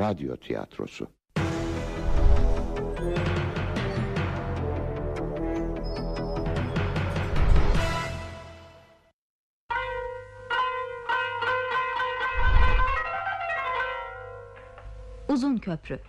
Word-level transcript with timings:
radyo 0.00 0.36
tiyatrosu. 0.36 1.06
Uzun 15.28 15.56
Köprü. 15.56 16.00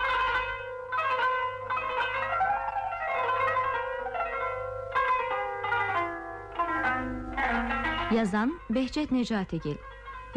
Yazan 8.15 8.59
Behçet 8.69 9.11
Necatigil 9.11 9.75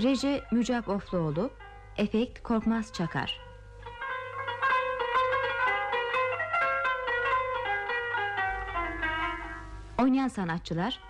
Reji 0.03 0.43
Mücap 0.53 0.89
Ofluoğlu 0.89 1.51
Efekt 1.99 2.43
Korkmaz 2.43 2.93
Çakar. 2.93 3.41
Oynayan 9.99 10.29
sanatçılar 10.29 11.01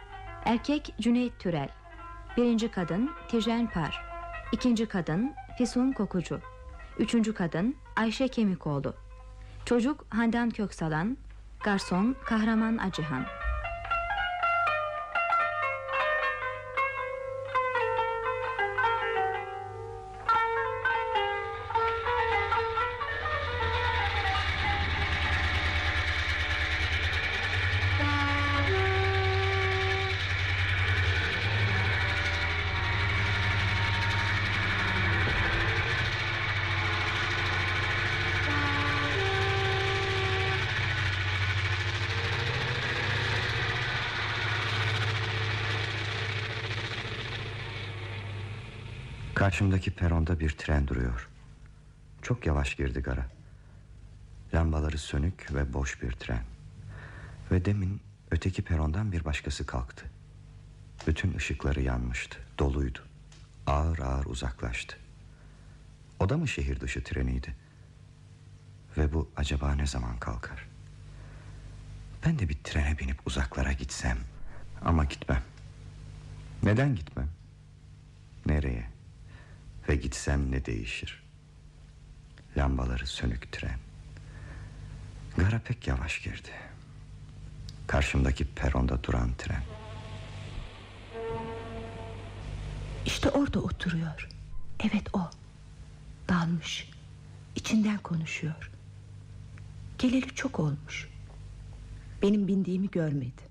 Erkek 0.44 0.94
Cüneyt 1.00 1.38
Türel 1.38 1.68
Birinci 2.36 2.70
kadın 2.70 3.10
Tijen 3.28 3.70
Par 3.70 4.04
İkinci 4.52 4.86
kadın 4.86 5.32
Fisun 5.58 5.92
Kokucu 5.92 6.40
Üçüncü 6.98 7.34
kadın 7.34 7.76
Ayşe 7.96 8.28
Kemikoğlu 8.28 8.94
Çocuk 9.64 10.06
Handan 10.08 10.50
Köksalan 10.50 11.16
Garson 11.64 12.16
Kahraman 12.24 12.78
Acıhan 12.78 13.26
Karşımdaki 49.34 49.90
peronda 49.90 50.40
bir 50.40 50.50
tren 50.50 50.88
duruyor. 50.88 51.28
Çok 52.22 52.46
yavaş 52.46 52.74
girdi 52.74 53.00
gara. 53.00 53.27
Lambaları 54.54 54.98
sönük 54.98 55.54
ve 55.54 55.72
boş 55.72 56.02
bir 56.02 56.12
tren. 56.12 56.42
Ve 57.50 57.64
demin 57.64 58.00
öteki 58.30 58.62
perondan 58.62 59.12
bir 59.12 59.24
başkası 59.24 59.66
kalktı. 59.66 60.10
Bütün 61.06 61.34
ışıkları 61.34 61.80
yanmıştı, 61.80 62.38
doluydu. 62.58 62.98
Ağır 63.66 63.98
ağır 63.98 64.24
uzaklaştı. 64.26 64.96
O 66.20 66.28
da 66.28 66.36
mı 66.36 66.48
şehir 66.48 66.80
dışı 66.80 67.04
treniydi? 67.04 67.56
Ve 68.98 69.12
bu 69.12 69.30
acaba 69.36 69.74
ne 69.74 69.86
zaman 69.86 70.19
kalkar? 70.19 70.69
Ben 72.26 72.38
de 72.38 72.48
bir 72.48 72.58
trene 72.64 72.98
binip 72.98 73.26
uzaklara 73.26 73.72
gitsem 73.72 74.19
ama 74.84 75.04
gitmem. 75.04 75.42
Neden 76.62 76.96
gitmem? 76.96 77.28
Nereye? 78.46 78.94
Ve 79.88 79.96
gitsem 79.96 80.52
ne 80.52 80.64
değişir? 80.64 81.22
Lambaları 82.56 83.06
sönük 83.06 83.53
tren. 83.53 83.78
Gara 85.36 85.59
pek 85.59 85.86
yavaş 85.88 86.22
girdi. 86.22 86.50
Karşımdaki 87.86 88.44
peronda 88.44 89.04
duran 89.04 89.34
tren. 89.38 89.62
İşte 93.06 93.31
orada 93.31 93.60
oturuyor. 93.60 94.28
Evet 94.81 95.14
o. 95.14 95.31
Dalmış. 96.28 96.91
İçinden 97.56 97.98
konuşuyor. 97.98 98.70
Geleli 99.98 100.34
çok 100.34 100.60
olmuş. 100.60 101.09
Benim 102.22 102.48
bindiğimi 102.48 102.91
görmedi. 102.91 103.42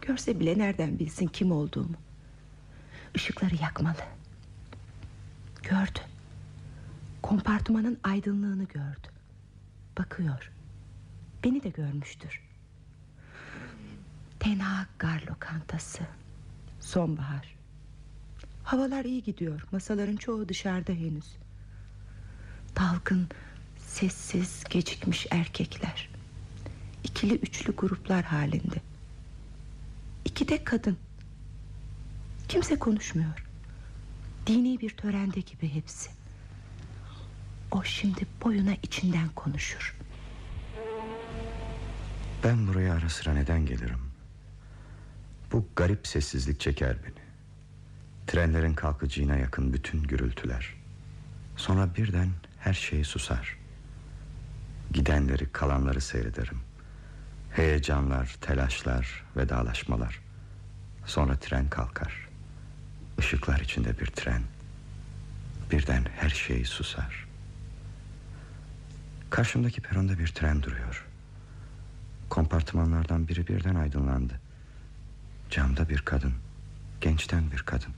Görse 0.00 0.40
bile 0.40 0.58
nereden 0.58 0.98
bilsin 0.98 1.26
kim 1.26 1.52
olduğumu. 1.52 1.96
Işıkları 3.14 3.54
yakmalı. 3.62 4.13
Gördü. 5.70 5.98
Kompartımanın 7.22 7.98
aydınlığını 8.04 8.64
gördü. 8.64 9.08
Bakıyor. 9.98 10.52
Beni 11.44 11.62
de 11.62 11.68
görmüştür. 11.68 12.40
Tenha 14.40 14.86
gar 14.98 15.22
lokantası. 15.30 16.04
Sonbahar. 16.80 17.54
Havalar 18.64 19.04
iyi 19.04 19.22
gidiyor. 19.22 19.66
Masaların 19.72 20.16
çoğu 20.16 20.48
dışarıda 20.48 20.92
henüz. 20.92 21.36
Dalgın, 22.76 23.28
sessiz, 23.86 24.64
gecikmiş 24.70 25.26
erkekler. 25.30 26.08
İkili 27.04 27.34
üçlü 27.34 27.76
gruplar 27.76 28.24
halinde. 28.24 28.76
İki 30.24 30.48
de 30.48 30.64
kadın. 30.64 30.96
Kimse 32.48 32.78
konuşmuyor. 32.78 33.53
Dini 34.46 34.80
bir 34.80 34.90
törende 34.90 35.40
gibi 35.40 35.74
hepsi. 35.74 36.10
O 37.70 37.84
şimdi 37.84 38.26
boyuna 38.44 38.74
içinden 38.82 39.28
konuşur. 39.28 39.96
Ben 42.44 42.66
buraya 42.66 42.94
ara 42.94 43.08
sıra 43.08 43.34
neden 43.34 43.66
gelirim? 43.66 44.00
Bu 45.52 45.66
garip 45.76 46.06
sessizlik 46.06 46.60
çeker 46.60 46.96
beni. 47.04 47.24
Trenlerin 48.26 48.74
kalkıcığına 48.74 49.36
yakın 49.36 49.72
bütün 49.72 50.02
gürültüler. 50.02 50.74
Sonra 51.56 51.94
birden 51.94 52.30
her 52.58 52.74
şey 52.74 53.04
susar. 53.04 53.58
Gidenleri 54.92 55.52
kalanları 55.52 56.00
seyrederim. 56.00 56.60
Heyecanlar, 57.50 58.36
telaşlar, 58.40 59.24
vedalaşmalar. 59.36 60.20
Sonra 61.06 61.36
tren 61.36 61.68
kalkar. 61.68 62.28
Işıklar 63.18 63.60
içinde 63.60 63.98
bir 63.98 64.06
tren. 64.06 64.42
Birden 65.70 66.04
her 66.16 66.30
şey 66.30 66.64
susar. 66.64 67.26
Karşımdaki 69.30 69.80
peronda 69.80 70.18
bir 70.18 70.26
tren 70.28 70.62
duruyor. 70.62 71.06
Kompartımanlardan 72.30 73.28
biri 73.28 73.46
birden 73.46 73.74
aydınlandı. 73.74 74.40
Camda 75.50 75.88
bir 75.88 75.98
kadın. 75.98 76.32
Gençten 77.00 77.50
bir 77.52 77.58
kadın. 77.58 77.92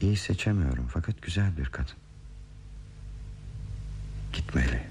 İyi 0.00 0.16
seçemiyorum 0.16 0.86
fakat 0.92 1.22
güzel 1.22 1.56
bir 1.56 1.66
kadın. 1.66 1.96
Gitmeli. 4.32 4.82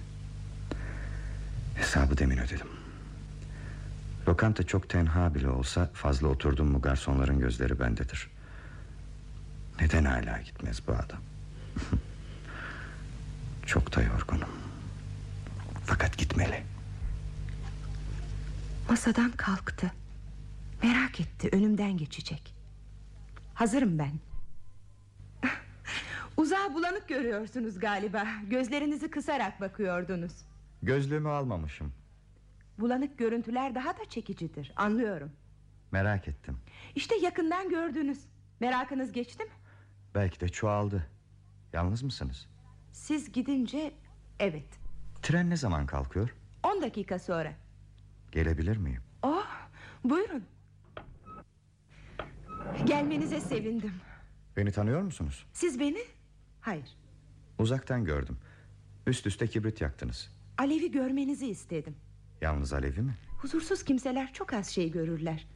Hesabı 1.75 2.17
demin 2.17 2.38
ödedim. 2.38 2.67
Lokanta 4.28 4.63
çok 4.63 4.89
tenha 4.89 5.35
bile 5.35 5.49
olsa 5.49 5.89
fazla 5.94 6.28
oturdum 6.28 6.72
mu 6.72 6.81
garsonların 6.81 7.39
gözleri 7.39 7.79
bendedir. 7.79 8.29
Neden 9.81 10.06
hala 10.06 10.41
gitmez 10.41 10.88
bu 10.88 10.91
adam? 10.91 11.19
çok 13.66 13.95
da 13.95 14.03
yorgunum. 14.03 14.50
Fakat 15.85 16.17
gitmeli. 16.17 16.63
Masadan 18.90 19.31
kalktı. 19.31 19.91
Merak 20.84 21.19
etti 21.19 21.50
önümden 21.51 21.97
geçecek. 21.97 22.55
Hazırım 23.53 23.99
ben. 23.99 24.11
Uzağa 26.37 26.73
bulanık 26.73 27.08
görüyorsunuz 27.08 27.79
galiba. 27.79 28.28
Gözlerinizi 28.49 29.09
kısarak 29.11 29.61
bakıyordunuz. 29.61 30.34
Gözlüğümü 30.84 31.29
almamışım. 31.29 31.93
Bulanık 32.79 33.17
görüntüler 33.17 33.76
daha 33.76 33.97
da 33.97 34.09
çekicidir. 34.09 34.72
Anlıyorum. 34.76 35.31
Merak 35.91 36.28
ettim. 36.28 36.58
İşte 36.96 37.16
yakından 37.16 37.70
gördünüz. 37.70 38.20
Merakınız 38.59 39.11
geçti 39.11 39.43
mi? 39.43 39.49
Belki 40.16 40.40
de 40.40 40.50
çoğaldı. 40.50 41.08
Yalnız 41.73 42.03
mısınız? 42.03 42.47
Siz 42.91 43.32
gidince 43.32 43.94
evet. 44.40 44.67
Tren 45.22 45.50
ne 45.50 45.58
zaman 45.58 45.85
kalkıyor? 45.85 46.35
On 46.64 46.82
dakika 46.82 47.20
sonra. 47.20 47.53
Gelebilir 48.32 48.78
miyim? 48.78 49.02
Oh, 49.23 49.47
buyurun. 50.03 50.44
Gelmenize 52.85 53.40
sevindim. 53.41 53.94
Beni 54.58 54.72
tanıyor 54.72 55.02
musunuz? 55.02 55.46
Siz 55.53 55.79
beni? 55.79 56.00
Hayır. 56.62 56.97
Uzaktan 57.59 58.05
gördüm. 58.05 58.38
Üst 59.08 59.28
üste 59.28 59.47
kibrit 59.47 59.82
yaktınız. 59.82 60.29
Alevi 60.58 60.91
görmenizi 60.91 61.47
istedim. 61.47 61.96
Yalnız 62.41 62.73
Alevi 62.73 63.02
mi? 63.02 63.17
Huzursuz 63.38 63.84
kimseler 63.84 64.34
çok 64.34 64.53
az 64.53 64.67
şey 64.67 64.91
görürler. 64.91 65.47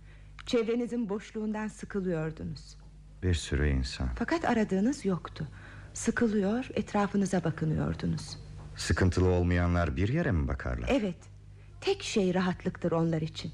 Çevrenizin 0.46 1.10
boşluğundan 1.10 1.68
sıkılıyordunuz. 1.68 2.78
Bir 3.24 3.34
sürü 3.34 3.70
insan. 3.70 4.10
Fakat 4.16 4.46
aradığınız 4.46 5.06
yoktu. 5.06 5.48
Sıkılıyor, 5.94 6.70
etrafınıza 6.74 7.44
bakınıyordunuz. 7.44 8.38
Sıkıntılı 8.76 9.28
olmayanlar 9.30 9.96
bir 9.96 10.08
yere 10.08 10.32
mi 10.32 10.48
bakarlar? 10.48 10.90
Evet 10.92 11.16
tek 11.82 12.04
şey 12.04 12.34
rahatlıktır 12.34 12.92
onlar 12.92 13.22
için 13.22 13.52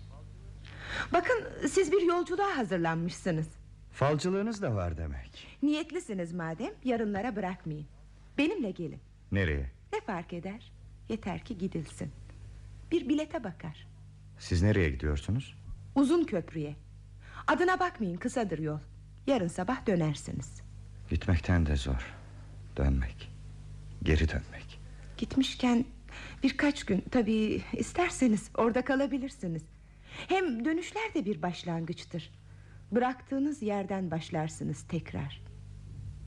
Bakın 1.14 1.44
siz 1.68 1.92
bir 1.92 2.02
yolculuğa 2.02 2.58
hazırlanmışsınız 2.58 3.48
Falcılığınız 3.94 4.62
da 4.62 4.76
var 4.76 4.98
demek. 4.98 5.48
Niyetlisiniz 5.64 6.34
madem 6.34 6.72
yarınlara 6.84 7.36
bırakmayın 7.36 7.88
Benimle 8.38 8.72
gelin 8.72 9.00
Nereye? 9.32 9.72
Ne 9.94 10.02
fark 10.06 10.34
eder 10.34 10.72
Yeter 11.10 11.40
ki 11.46 11.58
gidilsin 11.58 12.12
Bir 12.92 13.10
bilete 13.10 13.44
bakar 13.44 13.88
Siz 14.40 14.62
nereye 14.62 14.90
gidiyorsunuz? 14.90 15.56
Uzun 15.96 16.24
köprüye 16.24 16.76
Adına 17.48 17.80
bakmayın 17.80 18.18
kısadır 18.18 18.60
yol 18.60 18.80
Yarın 19.30 19.48
sabah 19.48 19.88
dönersiniz 19.88 20.62
Gitmekten 21.10 21.66
de 21.66 21.76
zor. 21.76 22.16
Dönmek. 22.78 23.32
Geri 24.04 24.30
dönmek. 24.30 24.80
Gitmişken 25.18 25.86
birkaç 26.44 26.84
gün 26.84 27.04
tabii 27.12 27.62
isterseniz 27.74 28.50
orada 28.58 28.86
kalabilirsiniz. 28.86 29.64
Hem 30.28 30.66
dönüşler 30.66 31.14
de 31.14 31.26
bir 31.26 31.42
başlangıçtır. 31.42 32.32
Bıraktığınız 32.92 33.62
yerden 33.62 34.12
başlarsınız 34.12 34.86
tekrar. 34.88 35.42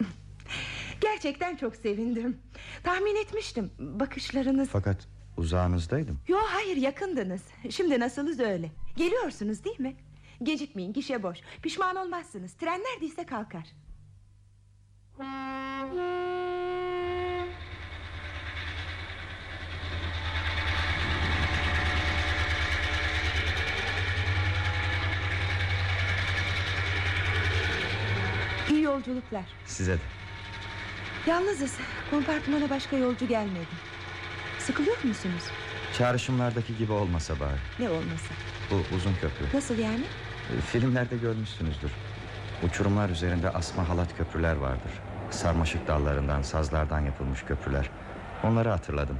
Gerçekten 1.00 1.56
çok 1.56 1.76
sevindim. 1.76 2.38
Tahmin 2.84 3.22
etmiştim 3.22 3.70
bakışlarınız. 3.78 4.68
Fakat 4.68 5.08
uzağınızdaydım. 5.36 6.20
Yo 6.28 6.38
hayır 6.42 6.76
yakındınız. 6.76 7.42
Şimdi 7.70 8.00
nasılız 8.00 8.40
öyle. 8.40 8.70
Geliyorsunuz 8.96 9.64
değil 9.64 9.80
mi? 9.80 9.96
Gecikmeyin 10.42 10.92
gişe 10.92 11.22
boş. 11.22 11.38
Pişman 11.62 11.96
olmazsınız. 11.96 12.52
Tren 12.54 12.80
neredeyse 12.80 13.26
kalkar. 13.26 13.66
İyi 28.70 28.82
yolculuklar. 28.82 29.44
Size 29.66 29.92
de. 29.92 30.00
Yalnızız. 31.26 31.76
Kompartmana 32.10 32.70
başka 32.70 32.96
yolcu 32.96 33.28
gelmedi. 33.28 33.66
Sıkılıyor 34.58 35.04
musunuz? 35.04 35.42
Çağrışımlardaki 35.98 36.76
gibi 36.78 36.92
olmasa 36.92 37.40
bari. 37.40 37.58
Ne 37.78 37.90
olmasa. 37.90 38.34
Bu 38.70 38.96
uzun 38.96 39.14
köprü. 39.14 39.56
Nasıl 39.56 39.78
yani? 39.78 40.04
E, 40.50 40.60
Filmlerde 40.60 41.16
görmüşsünüzdür. 41.16 41.90
Uçurumlar 42.62 43.08
üzerinde 43.08 43.50
asma 43.50 43.88
halat 43.88 44.16
köprüler 44.16 44.56
vardır. 44.56 44.92
Sarmaşık 45.30 45.86
dallarından, 45.86 46.42
sazlardan 46.42 47.00
yapılmış 47.00 47.42
köprüler. 47.42 47.90
Onları 48.44 48.68
hatırladım. 48.68 49.18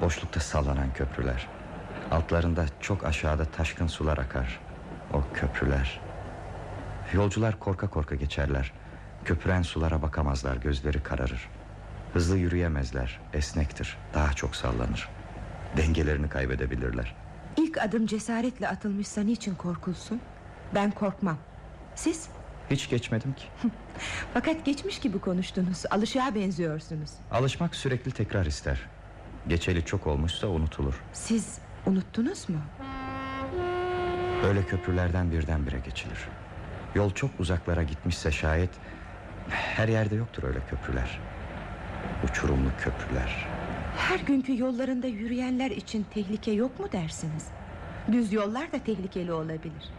Boşlukta 0.00 0.40
sallanan 0.40 0.92
köprüler. 0.94 1.48
Altlarında 2.10 2.64
çok 2.80 3.04
aşağıda 3.04 3.44
taşkın 3.44 3.86
sular 3.86 4.18
akar. 4.18 4.60
O 5.12 5.22
köprüler. 5.34 6.00
Yolcular 7.12 7.58
korka 7.58 7.88
korka 7.88 8.14
geçerler. 8.14 8.72
Köpüren 9.24 9.62
sulara 9.62 10.02
bakamazlar, 10.02 10.56
gözleri 10.56 11.02
kararır. 11.02 11.48
Hızlı 12.12 12.38
yürüyemezler, 12.38 13.20
esnektir, 13.32 13.98
daha 14.14 14.32
çok 14.32 14.56
sallanır. 14.56 15.08
Dengelerini 15.76 16.28
kaybedebilirler. 16.28 17.14
İlk 17.56 17.78
adım 17.82 18.06
cesaretle 18.06 18.68
atılmışsa 18.68 19.20
niçin 19.20 19.54
korkulsun? 19.54 20.20
Ben 20.74 20.90
korkmam. 20.90 21.36
Siz? 21.94 22.28
Hiç 22.70 22.88
geçmedim 22.88 23.32
ki. 23.32 23.44
Fakat 24.34 24.64
geçmiş 24.64 24.98
gibi 24.98 25.18
konuştunuz. 25.18 25.82
Alışığa 25.90 26.34
benziyorsunuz. 26.34 27.10
Alışmak 27.30 27.74
sürekli 27.74 28.10
tekrar 28.10 28.46
ister. 28.46 28.80
Geçeli 29.48 29.84
çok 29.84 30.06
olmuşsa 30.06 30.46
unutulur. 30.46 31.02
Siz 31.12 31.58
unuttunuz 31.86 32.48
mu? 32.48 32.58
Öyle 34.44 34.62
köprülerden 34.66 35.30
birdenbire 35.30 35.78
geçilir. 35.78 36.18
Yol 36.94 37.10
çok 37.14 37.30
uzaklara 37.40 37.82
gitmişse 37.82 38.32
şayet 38.32 38.70
her 39.48 39.88
yerde 39.88 40.14
yoktur 40.14 40.42
öyle 40.42 40.58
köprüler. 40.70 41.20
Uçurumlu 42.30 42.68
köprüler. 42.78 43.46
Her 43.96 44.18
günkü 44.18 44.58
yollarında 44.58 45.06
yürüyenler 45.06 45.70
için 45.70 46.06
tehlike 46.14 46.50
yok 46.52 46.80
mu 46.80 46.86
dersiniz? 46.92 47.46
Düz 48.12 48.32
yollar 48.32 48.72
da 48.72 48.78
tehlikeli 48.78 49.32
olabilir. 49.32 49.90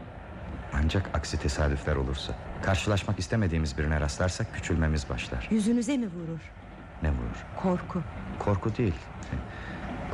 Ancak 0.74 1.10
aksi 1.14 1.40
tesadüfler 1.40 1.96
olursa, 1.96 2.34
karşılaşmak 2.64 3.20
istemediğimiz 3.20 3.78
birine 3.78 4.00
rastlarsak 4.02 4.54
küçülmemiz 4.54 5.10
başlar. 5.10 5.48
Yüzünüze 5.52 5.98
mi 5.98 6.06
vurur? 6.08 6.40
Ne 7.04 7.10
vurur? 7.10 7.46
Korku. 7.62 8.02
Korku 8.40 8.78
değil. 8.78 8.94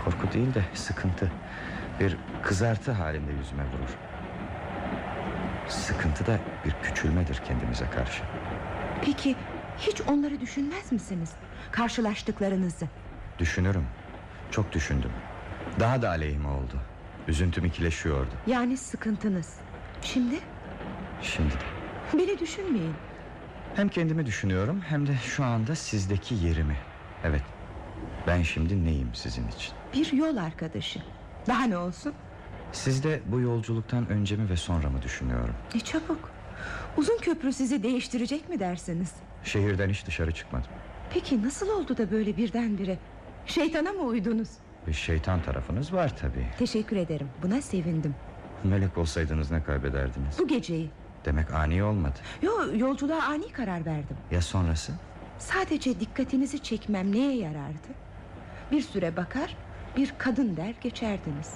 Korku 0.06 0.32
değil 0.34 0.54
de 0.54 0.64
sıkıntı. 0.74 1.32
Bir 2.00 2.18
kızartı 2.44 2.92
halinde 2.92 3.32
yüzüme 3.32 3.64
vurur. 3.64 3.98
Sıkıntı 5.68 6.26
da 6.26 6.40
bir 6.66 6.76
küçülmedir 6.84 7.42
kendimize 7.48 7.86
karşı. 7.86 8.24
Peki 9.06 9.36
hiç 9.78 10.02
onları 10.02 10.42
düşünmez 10.42 10.92
misiniz? 10.92 11.32
Karşılaştıklarınızı. 11.72 12.86
Düşünürüm. 13.40 13.86
Çok 14.52 14.72
düşündüm. 14.74 15.12
Daha 15.80 16.02
da 16.02 16.10
aleyhime 16.10 16.48
oldu. 16.48 16.82
Üzüntüm 17.28 17.66
ikileşiyordu. 17.66 18.32
Yani 18.48 18.78
sıkıntınız. 18.78 19.54
Şimdi 20.02 20.40
Şimdi 21.22 21.50
de. 21.54 22.18
beni 22.18 22.40
düşünmeyin. 22.40 22.94
Hem 23.76 23.90
kendimi 23.90 24.26
düşünüyorum 24.26 24.82
hem 24.88 25.08
de 25.08 25.16
şu 25.24 25.44
anda 25.44 25.76
sizdeki 25.76 26.36
yerimi. 26.36 26.78
Evet. 27.24 27.42
Ben 28.28 28.42
şimdi 28.44 28.86
neyim 28.86 29.10
sizin 29.14 29.48
için? 29.48 29.74
Bir 29.94 30.12
yol 30.14 30.38
arkadaşı. 30.38 31.00
Daha 31.48 31.64
ne 31.64 31.78
olsun? 31.78 32.14
Sizde 32.72 33.22
bu 33.26 33.40
yolculuktan 33.40 34.10
önce 34.10 34.36
mi 34.36 34.50
ve 34.50 34.58
sonra 34.58 34.90
mı 34.90 35.02
düşünüyorum? 35.02 35.56
Ne 35.76 35.80
çabuk. 35.82 36.30
Uzun 36.98 37.18
köprü 37.18 37.54
sizi 37.54 37.84
değiştirecek 37.84 38.50
mi 38.50 38.60
dersiniz? 38.60 39.12
Şehirden 39.44 39.90
hiç 39.90 40.06
dışarı 40.06 40.32
çıkmadım. 40.32 40.72
Peki 41.14 41.44
nasıl 41.44 41.70
oldu 41.70 41.98
da 41.98 42.12
böyle 42.12 42.38
birdenbire? 42.38 42.98
Şeytana 43.46 43.92
mı 43.92 44.02
uydunuz? 44.04 44.50
Bir 44.88 44.94
şeytan 44.94 45.42
tarafınız 45.42 45.94
var 45.94 46.18
tabii. 46.18 46.48
Teşekkür 46.60 46.98
ederim. 46.98 47.28
Buna 47.44 47.62
sevindim. 47.62 48.16
Melek 48.64 48.98
olsaydınız 48.98 49.52
ne 49.52 49.64
kaybederdiniz? 49.64 50.40
Bu 50.40 50.48
geceyi. 50.48 50.90
Demek 51.26 51.54
ani 51.54 51.84
olmadı. 51.84 52.20
Yo 52.42 52.52
yolculuğa 52.76 53.22
ani 53.24 53.52
karar 53.52 53.86
verdim. 53.86 54.18
Ya 54.32 54.42
sonrası? 54.42 54.92
Sadece 55.38 56.00
dikkatinizi 56.00 56.60
çekmem 56.64 57.12
neye 57.12 57.36
yarardı? 57.38 57.88
Bir 58.72 58.82
süre 58.82 59.18
bakar, 59.18 59.58
bir 59.98 60.14
kadın 60.18 60.58
der 60.58 60.74
geçerdiniz. 60.82 61.54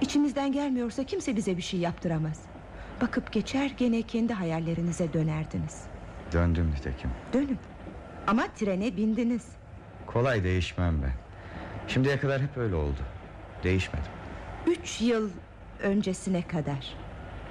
İçimizden 0.00 0.52
gelmiyorsa 0.52 1.04
kimse 1.04 1.36
bize 1.36 1.56
bir 1.56 1.62
şey 1.62 1.80
yaptıramaz. 1.80 2.40
Bakıp 3.00 3.32
geçer 3.32 3.74
gene 3.76 4.02
kendi 4.02 4.32
hayallerinize 4.32 5.12
dönerdiniz. 5.12 5.82
Döndüm 6.32 6.70
nitekim. 6.76 7.10
Dönün. 7.32 7.58
Ama 8.26 8.42
trene 8.56 8.96
bindiniz. 8.96 9.46
Kolay 10.12 10.44
değişmem 10.44 11.02
ben. 11.02 11.12
Şimdiye 11.88 12.18
kadar 12.20 12.42
hep 12.42 12.56
öyle 12.56 12.74
oldu. 12.74 13.00
Değişmedim. 13.64 14.10
Üç 14.66 15.00
yıl 15.00 15.30
öncesine 15.82 16.42
kadar. 16.48 16.94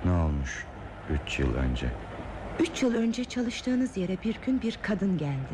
Ne 0.06 0.12
olmuş? 0.12 0.66
Üç 1.10 1.40
yıl 1.40 1.56
önce. 1.56 1.88
Üç 2.60 2.84
yıl 2.84 2.96
önce 2.96 3.26
çalıştığınız 3.26 3.98
yere 3.98 4.18
bir 4.24 4.36
gün 4.46 4.62
bir 4.62 4.80
kadın 4.82 5.18
geldi. 5.18 5.54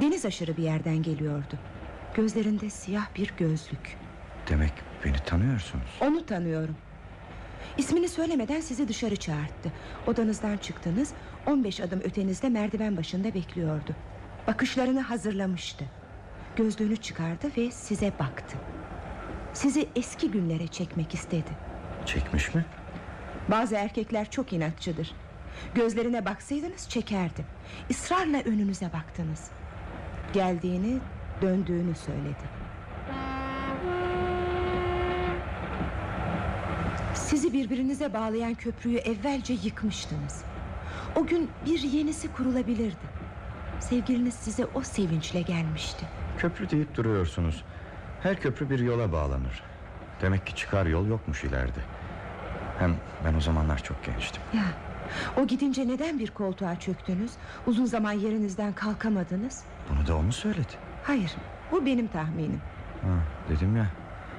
Deniz 0.00 0.26
aşırı 0.26 0.56
bir 0.56 0.62
yerden 0.62 1.02
geliyordu. 1.02 1.58
Gözlerinde 2.14 2.70
siyah 2.70 3.06
bir 3.16 3.34
gözlük. 3.38 3.96
Demek 4.48 4.72
beni 5.04 5.16
tanıyorsunuz. 5.26 5.98
Onu 6.00 6.26
tanıyorum. 6.26 6.76
İsmini 7.78 8.08
söylemeden 8.08 8.60
sizi 8.60 8.88
dışarı 8.88 9.16
çağırttı. 9.16 9.72
Odanızdan 10.06 10.56
çıktınız. 10.56 11.12
15 11.46 11.80
adım 11.80 12.00
ötenizde 12.00 12.48
merdiven 12.48 12.96
başında 12.96 13.34
bekliyordu. 13.34 13.94
Bakışlarını 14.46 15.00
hazırlamıştı. 15.00 15.84
Gözlüğünü 16.56 16.96
çıkardı 16.96 17.50
ve 17.56 17.70
size 17.70 18.12
baktı. 18.20 18.56
Sizi 19.52 19.88
eski 19.96 20.30
günlere 20.30 20.66
çekmek 20.66 21.14
istedi. 21.14 21.50
Çekmiş 22.06 22.54
mi? 22.54 22.64
Bazı 23.48 23.74
erkekler 23.74 24.30
çok 24.30 24.52
inatçıdır. 24.52 25.14
Gözlerine 25.74 26.24
baksaydınız 26.24 26.88
çekerdi. 26.88 27.44
Israrla 27.88 28.40
önünüze 28.40 28.92
baktınız. 28.92 29.50
Geldiğini, 30.32 30.98
döndüğünü 31.42 31.94
söyledi. 31.94 32.62
Sizi 37.14 37.52
birbirinize 37.52 38.14
bağlayan 38.14 38.54
köprüyü 38.54 38.98
evvelce 38.98 39.54
yıkmıştınız. 39.62 40.44
O 41.16 41.26
gün 41.26 41.50
bir 41.66 41.82
yenisi 41.82 42.32
kurulabilirdi. 42.32 43.12
Sevgiliniz 43.80 44.34
size 44.34 44.66
o 44.74 44.82
sevinçle 44.82 45.42
gelmişti. 45.42 46.06
Köprü 46.38 46.70
deyip 46.70 46.94
duruyorsunuz. 46.96 47.64
Her 48.22 48.40
köprü 48.40 48.70
bir 48.70 48.78
yola 48.78 49.12
bağlanır. 49.12 49.62
Demek 50.22 50.46
ki 50.46 50.54
çıkar 50.54 50.86
yol 50.86 51.06
yokmuş 51.06 51.44
ileride. 51.44 51.80
Hem 52.78 52.96
ben 53.24 53.34
o 53.34 53.40
zamanlar 53.40 53.82
çok 53.82 54.04
gençtim. 54.04 54.42
Ya, 54.54 54.62
o 55.42 55.46
gidince 55.46 55.88
neden 55.88 56.18
bir 56.18 56.30
koltuğa 56.30 56.76
çöktünüz? 56.80 57.32
Uzun 57.66 57.84
zaman 57.84 58.12
yerinizden 58.12 58.72
kalkamadınız? 58.72 59.64
Bunu 59.90 60.06
da 60.06 60.16
o 60.16 60.22
mu 60.22 60.32
söyledi? 60.32 60.72
Hayır, 61.04 61.32
Bu 61.72 61.86
benim 61.86 62.08
tahminim. 62.08 62.60
Ha, 63.02 63.08
dedim 63.48 63.76
ya 63.76 63.86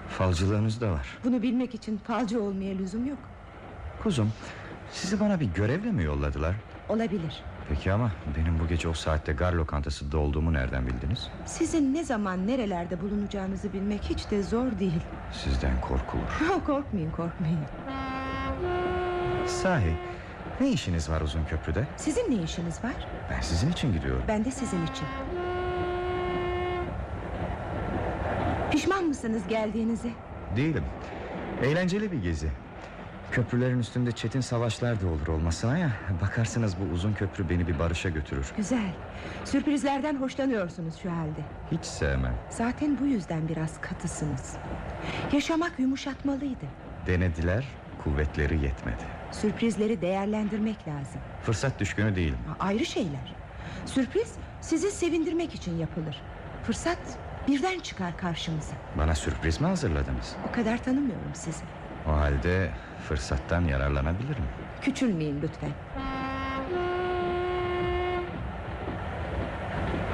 falcılığınız 0.09 0.81
da 0.81 0.91
var. 0.91 1.07
Bunu 1.23 1.41
bilmek 1.41 1.75
için 1.75 1.97
falcı 1.97 2.41
olmaya 2.43 2.75
lüzum 2.77 3.05
yok. 3.07 3.17
Kuzum 4.03 4.31
sizi 4.91 5.19
bana 5.19 5.39
bir 5.39 5.45
görevle 5.45 5.91
mi 5.91 6.03
yolladılar? 6.03 6.55
Olabilir. 6.89 7.43
Peki 7.69 7.93
ama 7.93 8.11
benim 8.37 8.59
bu 8.59 8.67
gece 8.67 8.87
o 8.87 8.93
saatte 8.93 9.33
gar 9.33 9.53
lokantasında 9.53 10.17
olduğumu 10.17 10.53
nereden 10.53 10.87
bildiniz? 10.87 11.29
Sizin 11.45 11.93
ne 11.93 12.03
zaman 12.03 12.47
nerelerde 12.47 13.01
bulunacağınızı 13.01 13.73
bilmek 13.73 14.03
hiç 14.03 14.31
de 14.31 14.43
zor 14.43 14.79
değil. 14.79 15.01
Sizden 15.31 15.81
korkulur. 15.81 16.63
korkmayın 16.65 17.11
korkmayın. 17.11 17.59
Sahi 19.47 19.93
ne 20.61 20.69
işiniz 20.69 21.09
var 21.09 21.21
uzun 21.21 21.45
köprüde? 21.45 21.87
Sizin 21.97 22.31
ne 22.31 22.43
işiniz 22.43 22.83
var? 22.83 22.93
Ben 23.31 23.41
sizin 23.41 23.71
için 23.71 23.93
gidiyorum. 23.93 24.23
Ben 24.27 24.45
de 24.45 24.51
sizin 24.51 24.83
için. 24.85 25.05
Pişman 28.71 29.03
mısınız 29.03 29.47
geldiğinize? 29.49 30.09
Değilim. 30.55 30.83
Eğlenceli 31.63 32.11
bir 32.11 32.21
gezi. 32.23 32.49
Köprülerin 33.33 33.79
üstünde 33.79 34.11
çetin 34.11 34.41
savaşlar 34.41 35.01
da 35.01 35.07
olur 35.07 35.27
olmasına 35.27 35.77
ya. 35.77 35.91
Bakarsınız 36.21 36.75
bu 36.79 36.93
uzun 36.93 37.13
köprü 37.13 37.49
beni 37.49 37.67
bir 37.67 37.79
barışa 37.79 38.09
götürür. 38.09 38.51
Güzel. 38.57 38.93
Sürprizlerden 39.45 40.15
hoşlanıyorsunuz 40.15 40.95
şu 41.03 41.11
halde. 41.11 41.41
Hiç 41.71 41.85
sevmem. 41.85 42.35
Zaten 42.49 42.97
bu 43.01 43.05
yüzden 43.05 43.47
biraz 43.49 43.81
katısınız. 43.81 44.55
Yaşamak 45.31 45.79
yumuşatmalıydı. 45.79 46.65
Denediler, 47.07 47.67
kuvvetleri 48.03 48.53
yetmedi. 48.63 49.03
Sürprizleri 49.31 50.01
değerlendirmek 50.01 50.87
lazım. 50.87 51.21
Fırsat 51.43 51.79
düşkünü 51.79 52.15
değilim. 52.15 52.37
Ayrı 52.59 52.85
şeyler. 52.85 53.35
Sürpriz 53.85 54.33
sizi 54.61 54.91
sevindirmek 54.91 55.55
için 55.55 55.77
yapılır. 55.77 56.21
Fırsat 56.63 56.99
birden 57.47 57.79
çıkar 57.79 58.17
karşımıza. 58.17 58.73
Bana 58.97 59.15
sürpriz 59.15 59.61
mi 59.61 59.67
hazırladınız? 59.67 60.35
O 60.49 60.51
kadar 60.51 60.83
tanımıyorum 60.83 61.31
sizi. 61.33 61.63
O 62.07 62.11
halde 62.11 62.69
fırsattan 63.07 63.61
yararlanabilirim. 63.61 64.43
Küçülmeyin 64.81 65.41
lütfen. 65.41 65.69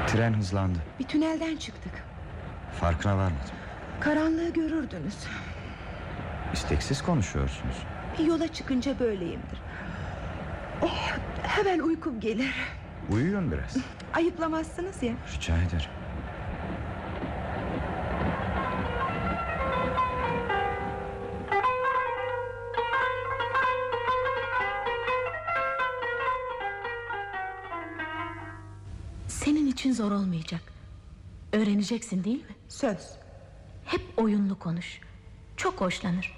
Tren 0.08 0.34
hızlandı. 0.34 0.80
Bir 1.00 1.04
tünelden 1.08 1.58
çıktık. 1.58 1.94
Farkına 2.80 3.18
varmadım. 3.18 3.56
Karanlığı 4.00 4.54
görürdünüz. 4.54 5.18
İsteksiz 6.54 7.02
konuşuyorsunuz. 7.02 7.76
Bir 8.20 8.26
yola 8.26 8.48
çıkınca 8.48 9.00
böyleyimdir. 9.00 9.62
Oh, 10.82 11.12
hemen 11.44 11.80
uykum 11.80 12.20
gelir. 12.20 12.56
Uyuyun 13.12 13.52
biraz. 13.52 13.78
Ayıplamazsınız 14.14 15.04
ya. 15.04 15.14
Rica 15.36 15.58
ederim. 15.58 15.90
Öğreneceksin 31.54 32.24
değil 32.24 32.38
mi? 32.46 32.56
Söz. 32.68 33.12
Hep 33.86 34.02
oyunlu 34.18 34.60
konuş. 34.60 35.00
Çok 35.58 35.82
hoşlanır. 35.82 36.34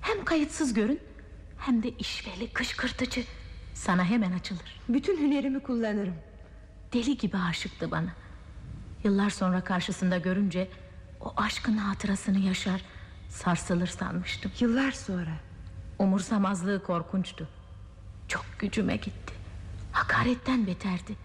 Hem 0.00 0.24
kayıtsız 0.24 0.74
görün 0.74 1.00
hem 1.58 1.82
de 1.82 1.88
işveli 1.88 2.52
kışkırtıcı. 2.52 3.24
Sana 3.74 4.04
hemen 4.04 4.32
açılır. 4.32 4.80
Bütün 4.88 5.18
hünerimi 5.20 5.60
kullanırım. 5.60 6.14
Deli 6.92 7.16
gibi 7.18 7.36
aşıktı 7.36 7.90
bana. 7.90 8.14
Yıllar 9.04 9.30
sonra 9.30 9.64
karşısında 9.64 10.18
görünce 10.18 10.68
o 11.20 11.32
aşkın 11.36 11.76
hatırasını 11.76 12.38
yaşar, 12.38 12.82
sarsılır 13.28 13.86
sanmıştım. 13.86 14.52
Yıllar 14.60 14.92
sonra. 14.92 15.32
Umursamazlığı 15.98 16.82
korkunçtu. 16.82 17.48
Çok 18.28 18.44
gücüme 18.58 18.96
gitti. 18.96 19.34
Hakaretten 19.92 20.66
beterdi. 20.66 21.16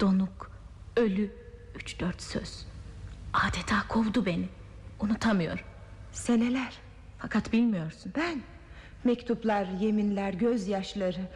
Donuk, 0.00 0.50
ölü, 0.96 1.30
üç 1.76 2.00
dört 2.00 2.22
söz. 2.22 2.66
Adeta 3.32 3.88
kovdu 3.88 4.26
beni. 4.26 4.48
Unutamıyorum. 5.00 5.64
Seneler. 6.12 6.78
Fakat 7.18 7.52
bilmiyorsun. 7.52 8.12
Ben. 8.16 8.42
Mektuplar, 9.04 9.66
yeminler, 9.80 10.32
gözyaşları. 10.34 11.28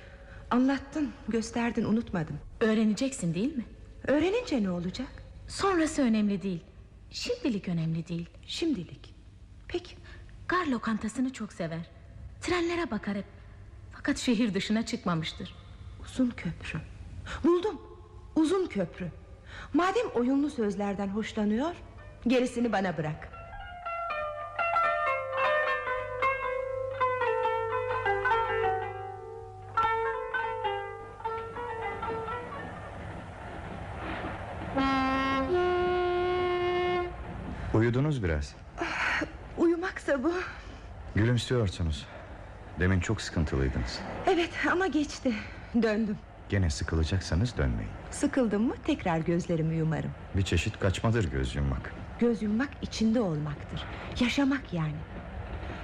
Anlattın, 0.50 1.12
gösterdin, 1.28 1.84
unutmadım. 1.84 2.38
Öğreneceksin 2.60 3.34
değil 3.34 3.56
mi? 3.56 3.64
Öğrenince 4.06 4.62
ne 4.62 4.70
olacak? 4.70 5.08
Sonrası 5.48 6.02
önemli 6.02 6.42
değil. 6.42 6.60
Şimdilik 7.10 7.68
önemli 7.68 8.08
değil. 8.08 8.28
Şimdilik. 8.46 9.14
Peki. 9.68 9.96
Gar 10.48 10.66
lokantasını 10.66 11.32
çok 11.32 11.52
sever. 11.52 11.90
Trenlere 12.40 12.90
bakar 12.90 13.16
hep. 13.16 13.24
Fakat 13.92 14.18
şehir 14.18 14.54
dışına 14.54 14.86
çıkmamıştır. 14.86 15.54
Uzun 16.04 16.30
köprü. 16.30 16.80
Buldum. 17.44 17.80
Uzun 18.36 18.66
köprü. 18.66 19.10
Madem 19.74 20.06
oyunlu 20.14 20.50
sözlerden 20.50 21.08
hoşlanıyor, 21.08 21.74
gerisini 22.26 22.72
bana 22.72 22.96
bırak. 22.96 23.28
Uyudunuz 37.74 38.22
biraz. 38.24 38.54
Uyumaksa 39.58 40.24
bu. 40.24 40.32
Gülümsüyorsunuz. 41.14 42.06
Demin 42.80 43.00
çok 43.00 43.20
sıkıntılıydınız. 43.20 44.00
Evet 44.26 44.50
ama 44.72 44.86
geçti. 44.86 45.32
Döndüm. 45.82 46.16
Gene 46.48 46.70
sıkılacaksanız 46.70 47.56
dönmeyin. 47.56 47.90
Sıkıldım 48.10 48.62
mı 48.62 48.74
tekrar 48.84 49.18
gözlerimi 49.18 49.74
yumarım. 49.76 50.10
Bir 50.36 50.42
çeşit 50.42 50.78
kaçmadır 50.78 51.30
göz 51.30 51.56
yummak. 51.56 51.92
Göz 52.18 52.42
yummak 52.42 52.68
içinde 52.82 53.20
olmaktır. 53.20 53.84
Yaşamak 54.20 54.72
yani. 54.72 54.94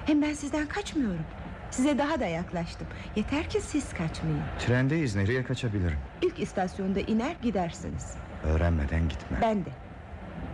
Hem 0.07 0.23
ben 0.23 0.33
sizden 0.35 0.67
kaçmıyorum. 0.67 1.25
Size 1.71 1.99
daha 1.99 2.21
da 2.21 2.27
yaklaştım. 2.27 2.87
Yeter 3.17 3.51
ki 3.51 3.61
siz 3.61 3.89
kaçmayın. 3.95 4.43
Trendeyiz 4.59 5.17
nereye 5.17 5.45
kaçabilirim? 5.45 5.99
İlk 6.23 6.41
istasyonda 6.41 7.01
iner 7.01 7.37
gidersiniz. 7.43 8.15
Öğrenmeden 8.45 9.09
gitmem. 9.09 9.41
Ben 9.43 9.65
de. 9.65 9.71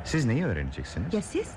Siz 0.04 0.24
neyi 0.24 0.44
öğreneceksiniz? 0.46 1.14
Ya 1.14 1.22
siz? 1.22 1.48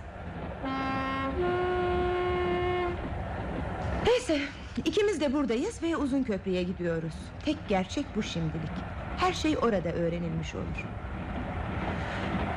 Neyse 4.08 4.40
ikimiz 4.78 5.22
de 5.22 5.34
buradayız 5.34 5.84
ve 5.84 5.96
uzun 5.96 6.24
köprüye 6.24 6.64
gidiyoruz. 6.64 7.14
Tek 7.46 7.58
gerçek 7.70 8.06
bu 8.16 8.24
şimdilik. 8.24 8.72
Her 9.18 9.34
şey 9.34 9.58
orada 9.58 9.90
öğrenilmiş 9.92 10.56
olur. 10.56 10.86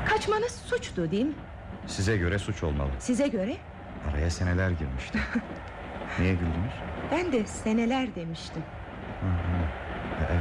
Kaçmanız 0.07 0.53
suçtu 0.67 1.11
değil 1.11 1.25
mi? 1.25 1.35
Size 1.87 2.17
göre 2.17 2.39
suç 2.39 2.63
olmalı. 2.63 2.91
Size 2.99 3.29
göre 3.29 3.57
Araya 4.11 4.31
seneler 4.31 4.71
girmişti. 4.71 5.19
Niye 6.19 6.33
güldünüz? 6.33 6.73
ben 7.13 7.33
de 7.33 7.47
seneler 7.47 8.15
demiştim. 8.15 8.63
Evet. 10.19 10.41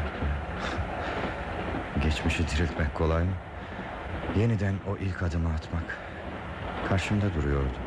Geçmişi 2.03 2.47
diriltmek 2.47 2.95
kolay 2.95 3.23
mı? 3.23 3.31
Yeniden 4.37 4.75
o 4.87 4.97
ilk 4.97 5.23
adımı 5.23 5.49
atmak. 5.49 5.97
Karşımda 6.89 7.33
duruyordu. 7.33 7.77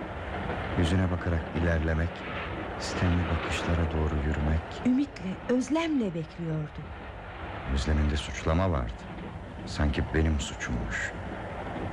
Yüzüne 0.79 1.11
bakarak 1.11 1.41
ilerlemek, 1.63 2.09
sistemli 2.81 3.23
bakışlara 3.35 3.93
doğru 3.93 4.15
yürümek. 4.29 4.61
Ümitle, 4.87 5.37
özlemle 5.49 6.15
bekliyordu. 6.15 6.81
Özleminde 7.75 8.17
suçlama 8.17 8.71
vardı. 8.71 8.93
Sanki 9.67 10.05
benim 10.15 10.41
suçummuş. 10.41 11.13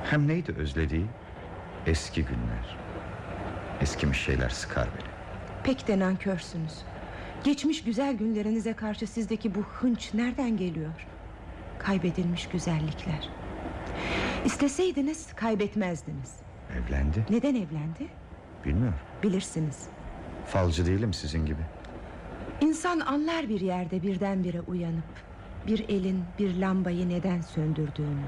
Hem 0.04 0.28
neydi 0.28 0.52
özlediği? 0.58 1.06
Eski 1.86 2.24
günler. 2.24 2.76
Eskimiş 3.80 4.20
şeyler 4.20 4.48
sıkar 4.48 4.88
beni. 4.98 5.08
Pek 5.64 5.88
de 5.88 5.98
nankörsünüz. 5.98 6.82
Geçmiş 7.44 7.84
güzel 7.84 8.14
günlerinize 8.16 8.72
karşı 8.72 9.06
sizdeki 9.06 9.54
bu 9.54 9.60
hınç 9.62 10.14
nereden 10.14 10.56
geliyor? 10.56 11.06
Kaybedilmiş 11.78 12.48
güzellikler. 12.48 13.28
İsteseydiniz 14.44 15.32
kaybetmezdiniz. 15.36 16.36
Evlendi. 16.72 17.26
Neden 17.30 17.54
evlendi? 17.54 18.08
Bilmiyorum. 18.64 18.98
Bilirsiniz. 19.22 19.82
Falcı 20.46 20.86
değilim 20.86 21.14
sizin 21.14 21.46
gibi. 21.46 21.60
İnsan 22.60 23.00
anlar 23.00 23.48
bir 23.48 23.60
yerde 23.60 24.02
birdenbire 24.02 24.60
uyanıp 24.60 25.04
bir 25.66 25.88
elin 25.88 26.24
bir 26.38 26.56
lambayı 26.60 27.08
neden 27.08 27.40
söndürdüğünü. 27.40 28.24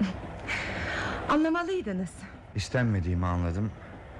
Anlamalıydınız. 1.28 2.10
İstenmediğimi 2.54 3.26
anladım. 3.26 3.70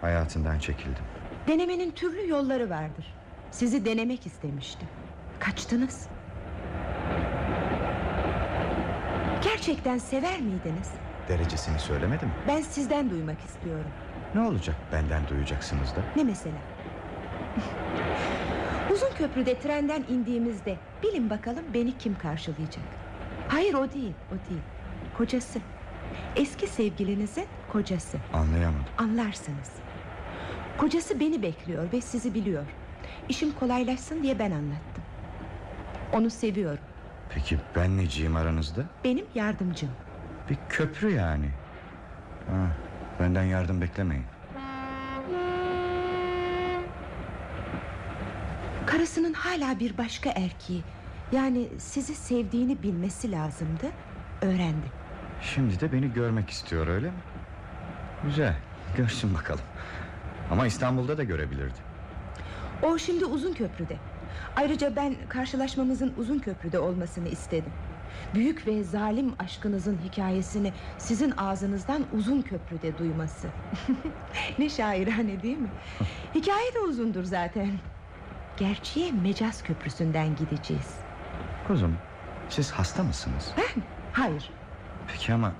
Hayatından 0.00 0.58
çekildim. 0.58 1.04
Denemenin 1.48 1.90
türlü 1.90 2.28
yolları 2.28 2.70
vardır. 2.70 3.14
Sizi 3.50 3.84
denemek 3.84 4.26
istemişti. 4.26 4.86
Kaçtınız. 5.38 6.06
Gerçekten 9.42 9.98
sever 9.98 10.40
miydiniz? 10.40 10.90
derecesini 11.28 11.78
söylemedi 11.78 12.24
mi? 12.26 12.32
Ben 12.48 12.60
sizden 12.62 13.10
duymak 13.10 13.40
istiyorum. 13.40 13.90
Ne 14.34 14.40
olacak 14.40 14.76
benden 14.92 15.28
duyacaksınız 15.28 15.96
da? 15.96 16.00
Ne 16.16 16.24
mesela? 16.24 16.56
Uzun 18.92 19.10
köprüde 19.18 19.58
trenden 19.60 20.04
indiğimizde 20.08 20.76
bilin 21.02 21.30
bakalım 21.30 21.64
beni 21.74 21.98
kim 21.98 22.18
karşılayacak? 22.18 22.84
Hayır 23.48 23.74
o 23.74 23.92
değil, 23.92 24.14
o 24.32 24.50
değil. 24.50 24.60
Kocası. 25.18 25.58
Eski 26.36 26.66
sevgilinizin 26.66 27.46
kocası. 27.72 28.18
Anlayamadım. 28.32 28.84
Anlarsınız. 28.98 29.72
Kocası 30.78 31.20
beni 31.20 31.42
bekliyor 31.42 31.92
ve 31.92 32.00
sizi 32.00 32.34
biliyor. 32.34 32.64
İşim 33.28 33.52
kolaylaşsın 33.52 34.22
diye 34.22 34.38
ben 34.38 34.50
anlattım. 34.50 35.04
Onu 36.12 36.30
seviyorum. 36.30 36.84
Peki 37.34 37.58
ben 37.76 37.96
neciyim 37.96 38.36
aranızda? 38.36 38.82
Benim 39.04 39.26
yardımcım. 39.34 39.90
Bir 40.50 40.56
köprü 40.68 41.10
yani. 41.14 41.50
Ha, 42.50 42.66
benden 43.20 43.44
yardım 43.44 43.80
beklemeyin. 43.80 44.24
Karısının 48.88 49.32
hala 49.32 49.80
bir 49.80 49.98
başka 49.98 50.30
erkeği 50.30 50.82
yani 51.32 51.68
sizi 51.78 52.14
sevdiğini 52.14 52.82
bilmesi 52.82 53.32
lazımdı. 53.32 53.86
Öğrendi. 54.42 54.86
Şimdi 55.42 55.80
de 55.80 55.92
beni 55.92 56.12
görmek 56.12 56.50
istiyor 56.50 56.86
öyle 56.86 57.06
mi? 57.06 57.16
Güzel. 58.24 58.56
Görsün 58.96 59.34
bakalım. 59.34 59.64
Ama 60.50 60.66
İstanbul'da 60.66 61.18
da 61.18 61.24
görebilirdi. 61.24 61.78
O 62.82 62.98
şimdi 62.98 63.24
uzun 63.24 63.52
köprüde. 63.52 63.96
Ayrıca 64.56 64.96
ben 64.96 65.14
karşılaşmamızın 65.28 66.14
uzun 66.18 66.38
köprüde 66.38 66.78
olmasını 66.78 67.28
istedim. 67.28 67.72
Büyük 68.34 68.66
ve 68.66 68.84
zalim 68.84 69.34
aşkınızın 69.38 69.98
hikayesini 70.04 70.72
sizin 70.98 71.30
ağzınızdan 71.36 72.02
uzun 72.18 72.42
köprüde 72.42 72.98
duyması. 72.98 73.48
ne 74.58 74.68
şairane 74.68 75.42
değil 75.42 75.58
mi? 75.58 75.68
Hikaye 76.34 76.74
de 76.74 76.80
uzundur 76.80 77.24
zaten. 77.24 77.70
Gerçeğe 78.58 79.12
Mecaz 79.12 79.62
Köprüsü'nden 79.62 80.36
gideceğiz. 80.36 80.94
Kuzum 81.66 81.96
siz 82.48 82.70
hasta 82.70 83.02
mısınız? 83.02 83.50
Ben? 83.56 83.82
Hayır. 84.12 84.50
Peki 85.08 85.34
ama 85.34 85.52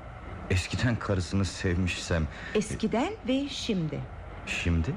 eskiden 0.51 0.97
karısını 0.97 1.45
sevmişsem 1.45 2.27
Eskiden 2.55 3.13
ve 3.29 3.49
şimdi. 3.49 4.01
şimdi? 4.47 4.95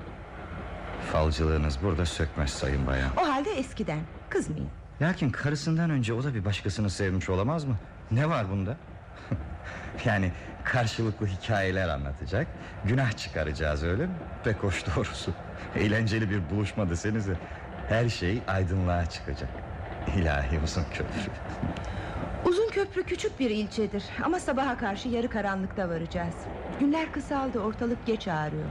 Falcılığınız 1.11 1.79
burada 1.83 2.05
sökmez 2.05 2.49
sayın 2.49 2.87
bayan. 2.87 3.09
O 3.17 3.29
halde 3.29 3.51
eskiden. 3.51 3.99
Kızmayın. 4.29 4.69
Lakin 5.01 5.29
karısından 5.29 5.89
önce 5.89 6.13
o 6.13 6.23
da 6.23 6.33
bir 6.33 6.45
başkasını 6.45 6.89
sevmiş 6.89 7.29
olamaz 7.29 7.63
mı? 7.65 7.75
Ne 8.11 8.29
var 8.29 8.49
bunda? 8.51 8.77
yani 10.05 10.31
karşılıklı 10.63 11.27
hikayeler 11.27 11.89
anlatacak 11.89 12.47
Günah 12.85 13.17
çıkaracağız 13.17 13.83
öyle 13.83 14.05
mi? 14.05 14.13
Pek 14.43 14.55
hoş 14.63 14.83
doğrusu 14.95 15.31
Eğlenceli 15.75 16.29
bir 16.29 16.49
buluşma 16.49 16.89
desenize 16.89 17.37
Her 17.91 18.09
şey 18.09 18.41
aydınlığa 18.47 19.05
çıkacak 19.05 19.49
İlahi 20.17 20.59
uzun 20.63 20.83
köprü 20.83 21.31
Uzun 22.45 22.69
köprü 22.69 23.03
küçük 23.03 23.39
bir 23.39 23.49
ilçedir 23.49 24.03
ama 24.23 24.39
sabaha 24.39 24.77
karşı 24.77 25.09
yarı 25.09 25.29
karanlıkta 25.29 25.89
varacağız. 25.89 26.35
Günler 26.79 27.11
kısaldı 27.11 27.59
ortalık 27.59 28.05
geç 28.05 28.27
ağrıyor. 28.27 28.69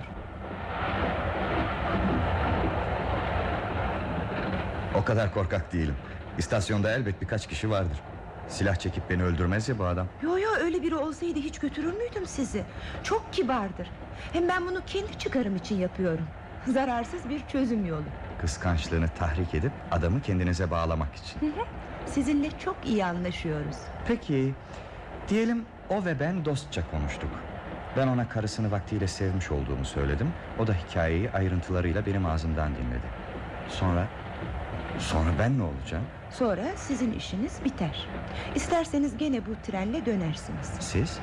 O 4.94 5.04
kadar 5.04 5.34
korkak 5.34 5.72
değilim 5.72 5.94
İstasyonda 6.38 6.92
elbet 6.92 7.22
birkaç 7.22 7.46
kişi 7.46 7.70
vardır 7.70 8.00
Silah 8.48 8.76
çekip 8.76 9.10
beni 9.10 9.24
öldürmez 9.24 9.68
ya 9.68 9.78
bu 9.78 9.84
adam 9.84 10.06
Yo 10.22 10.38
yo 10.38 10.50
öyle 10.60 10.82
biri 10.82 10.96
olsaydı 10.96 11.38
hiç 11.38 11.58
götürür 11.58 11.92
müydüm 11.92 12.26
sizi? 12.26 12.62
Çok 13.02 13.32
kibardır. 13.32 13.90
Hem 14.32 14.48
ben 14.48 14.66
bunu 14.66 14.80
kendi 14.86 15.18
çıkarım 15.18 15.56
için 15.56 15.78
yapıyorum. 15.78 16.26
Zararsız 16.66 17.28
bir 17.28 17.46
çözüm 17.46 17.86
yolu. 17.86 18.04
Kıskançlığını 18.40 19.08
tahrik 19.08 19.54
edip 19.54 19.72
adamı 19.90 20.22
kendinize 20.22 20.70
bağlamak 20.70 21.14
için 21.14 21.54
Sizinle 22.06 22.50
çok 22.58 22.76
iyi 22.86 23.04
anlaşıyoruz. 23.04 23.76
Peki 24.06 24.54
diyelim 25.28 25.64
o 25.88 26.04
ve 26.04 26.20
ben 26.20 26.44
dostça 26.44 26.90
konuştuk. 26.90 27.30
Ben 27.96 28.06
ona 28.08 28.28
karısını 28.28 28.70
vaktiyle 28.70 29.08
sevmiş 29.08 29.50
olduğumu 29.50 29.84
söyledim. 29.84 30.32
O 30.58 30.66
da 30.66 30.72
hikayeyi 30.72 31.30
ayrıntılarıyla 31.30 32.06
benim 32.06 32.26
ağzımdan 32.26 32.74
dinledi. 32.74 33.06
Sonra 33.68 34.06
sonra 34.98 35.30
ben 35.38 35.58
ne 35.58 35.62
olacağım? 35.62 36.04
Sonra 36.30 36.62
sizin 36.76 37.12
işiniz 37.12 37.64
biter. 37.64 38.08
İsterseniz 38.54 39.16
gene 39.16 39.46
bu 39.46 39.50
trenle 39.62 40.06
dönersiniz. 40.06 40.72
Siz? 40.80 41.18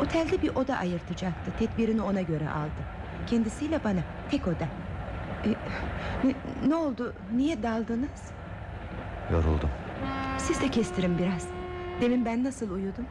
Otelde 0.00 0.42
bir 0.42 0.48
oda 0.54 0.76
ayırtacaktı. 0.76 1.50
Tedbirini 1.58 2.02
ona 2.02 2.20
göre 2.22 2.50
aldı. 2.50 2.82
Kendisiyle 3.26 3.84
bana 3.84 4.00
tek 4.30 4.46
oda. 4.48 4.68
E, 5.44 5.48
ne, 6.24 6.34
ne 6.68 6.74
oldu? 6.74 7.14
Niye 7.34 7.62
daldınız? 7.62 8.30
Yoruldum. 9.32 9.70
Siz 10.38 10.60
de 10.60 10.68
kestirin 10.70 11.18
biraz. 11.18 11.48
Demin 12.00 12.24
ben 12.24 12.44
nasıl 12.44 12.70
uyudum? 12.70 13.06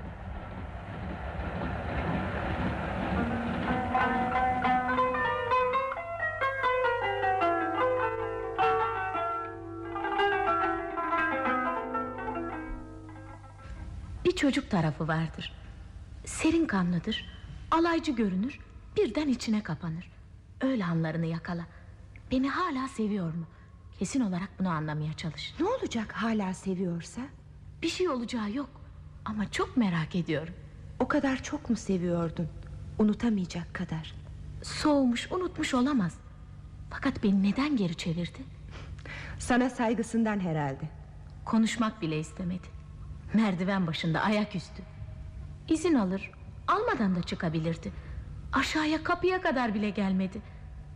Bir 14.26 14.32
çocuk 14.36 14.70
tarafı 14.72 15.08
vardır. 15.08 15.54
Serin 16.26 16.66
kanlıdır. 16.66 17.26
Alaycı 17.72 18.12
görünür. 18.12 18.60
Birden 18.98 19.28
içine 19.28 19.64
kapanır. 19.64 20.12
Öyle 20.62 20.86
anlarını 20.86 21.26
yakala. 21.26 21.66
Beni 22.32 22.50
hala 22.50 22.88
seviyor 22.88 23.34
mu? 23.34 23.46
Kesin 24.00 24.22
olarak 24.22 24.50
bunu 24.60 24.70
anlamaya 24.70 25.14
çalış. 25.14 25.54
Ne 25.60 25.66
olacak 25.66 26.12
hala 26.12 26.54
seviyorsa? 26.54 27.22
Bir 27.82 27.88
şey 27.90 28.10
olacağı 28.10 28.52
yok. 28.52 28.70
Ama 29.26 29.52
çok 29.52 29.78
merak 29.78 30.16
ediyorum. 30.16 30.54
O 31.00 31.08
kadar 31.08 31.44
çok 31.44 31.70
mu 31.70 31.76
seviyordun? 31.76 32.48
Unutamayacak 33.00 33.74
kadar. 33.74 34.16
Soğumuş, 34.64 35.32
unutmuş 35.32 35.74
olamaz. 35.74 36.18
Fakat 36.90 37.24
beni 37.24 37.44
neden 37.44 37.78
geri 37.78 37.96
çevirdi? 37.96 38.40
Sana 39.40 39.70
saygısından 39.70 40.40
herhalde. 40.40 40.90
Konuşmak 41.46 42.02
bile 42.02 42.20
istemedi. 42.20 42.68
Merdiven 43.34 43.88
başında 43.88 44.22
ayaküstü. 44.22 44.84
İzin 45.70 45.96
alır, 45.96 46.32
almadan 46.68 47.16
da 47.16 47.22
çıkabilirdi. 47.22 47.92
Aşağıya 48.54 49.04
kapıya 49.04 49.42
kadar 49.42 49.74
bile 49.74 49.90
gelmedi. 49.90 50.42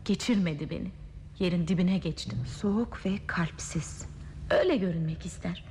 Geçirmedi 0.05 0.69
beni. 0.69 0.91
Yerin 1.39 1.67
dibine 1.67 1.97
geçtim. 1.97 2.39
Soğuk 2.61 3.05
ve 3.05 3.11
kalpsiz. 3.27 4.05
Öyle 4.49 4.77
görünmek 4.77 5.25
ister. 5.25 5.65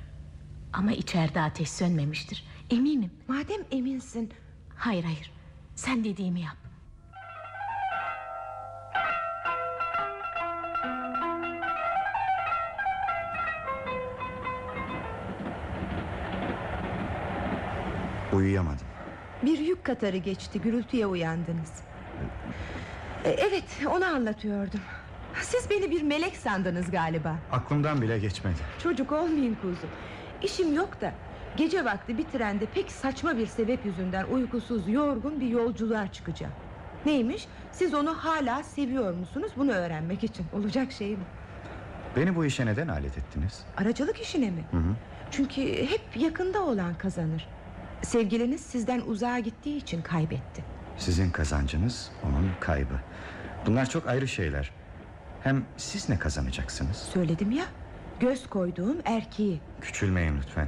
Ama 0.73 0.91
içeride 0.91 1.41
ateş 1.41 1.69
sönmemiştir. 1.69 2.43
Eminim. 2.69 3.11
Madem 3.27 3.61
eminsin 3.71 4.33
Hayır 4.75 5.03
hayır. 5.03 5.31
Sen 5.75 6.03
dediğimi 6.03 6.41
yap. 6.41 6.57
Uyuyamadım. 18.33 18.87
bir 19.43 19.59
yük 19.59 19.83
katarı 19.83 20.17
geçti 20.17 20.61
gürültüye 20.61 21.05
uyandınız. 21.05 21.71
E, 23.25 23.29
evet 23.29 23.63
onu 23.87 24.05
anlatıyordum. 24.05 24.79
Siz 25.41 25.69
beni 25.69 25.91
bir 25.91 26.01
melek 26.01 26.37
sandınız 26.37 26.91
galiba. 26.91 27.35
Aklımdan 27.51 28.01
bile 28.01 28.19
geçmedi. 28.19 28.57
Çocuk 28.83 29.11
olmayın 29.11 29.57
kuzum. 29.61 29.89
İşim 30.41 30.73
yok 30.75 31.01
da 31.01 31.11
gece 31.57 31.85
vakti 31.85 32.17
bir 32.17 32.23
trende 32.23 32.65
pek 32.65 32.91
saçma 32.91 33.37
bir 33.37 33.47
sebep 33.47 33.85
yüzünden 33.85 34.25
uykusuz 34.25 34.89
yorgun 34.89 35.39
bir 35.41 35.47
yolculuğa 35.47 36.11
çıkacağım. 36.11 36.53
Neymiş? 37.05 37.47
Siz 37.71 37.93
onu 37.93 38.13
hala 38.13 38.63
seviyor 38.63 39.13
musunuz? 39.13 39.51
Bunu 39.57 39.71
öğrenmek 39.71 40.23
için. 40.23 40.45
Olacak 40.53 40.91
şey 40.91 41.09
mi? 41.11 41.23
Beni 42.15 42.35
bu 42.35 42.45
işe 42.45 42.65
neden 42.65 42.87
alet 42.87 43.17
ettiniz? 43.17 43.65
Aracılık 43.77 44.21
işine 44.21 44.49
mi? 44.51 44.63
Hı 44.71 44.77
hı. 44.77 44.95
Çünkü 45.31 45.61
hep 45.61 46.01
yakında 46.15 46.61
olan 46.63 46.93
kazanır. 46.97 47.47
Sevgiliniz 48.01 48.61
sizden 48.61 49.01
uzağa 49.01 49.39
gittiği 49.39 49.77
için 49.77 50.01
kaybetti. 50.01 50.63
Sizin 50.97 51.31
kazancınız 51.31 52.11
onun 52.23 52.49
kaybı. 52.59 52.93
Bunlar 53.65 53.89
çok 53.89 54.07
ayrı 54.07 54.27
şeyler. 54.27 54.71
Hem 55.43 55.65
siz 55.77 56.09
ne 56.09 56.19
kazanacaksınız? 56.19 56.97
Söyledim 56.97 57.51
ya. 57.51 57.65
Göz 58.19 58.49
koyduğum 58.49 58.97
erkeği. 59.05 59.59
Küçülmeyin 59.81 60.37
lütfen. 60.37 60.67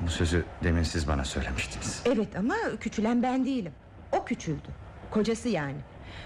Bu 0.00 0.08
sözü 0.08 0.44
demin 0.64 0.82
siz 0.82 1.08
bana 1.08 1.24
söylemiştiniz. 1.24 2.02
Evet 2.06 2.36
ama 2.36 2.54
küçülen 2.80 3.22
ben 3.22 3.44
değilim. 3.44 3.72
O 4.12 4.24
küçüldü. 4.24 4.68
Kocası 5.10 5.48
yani. 5.48 5.76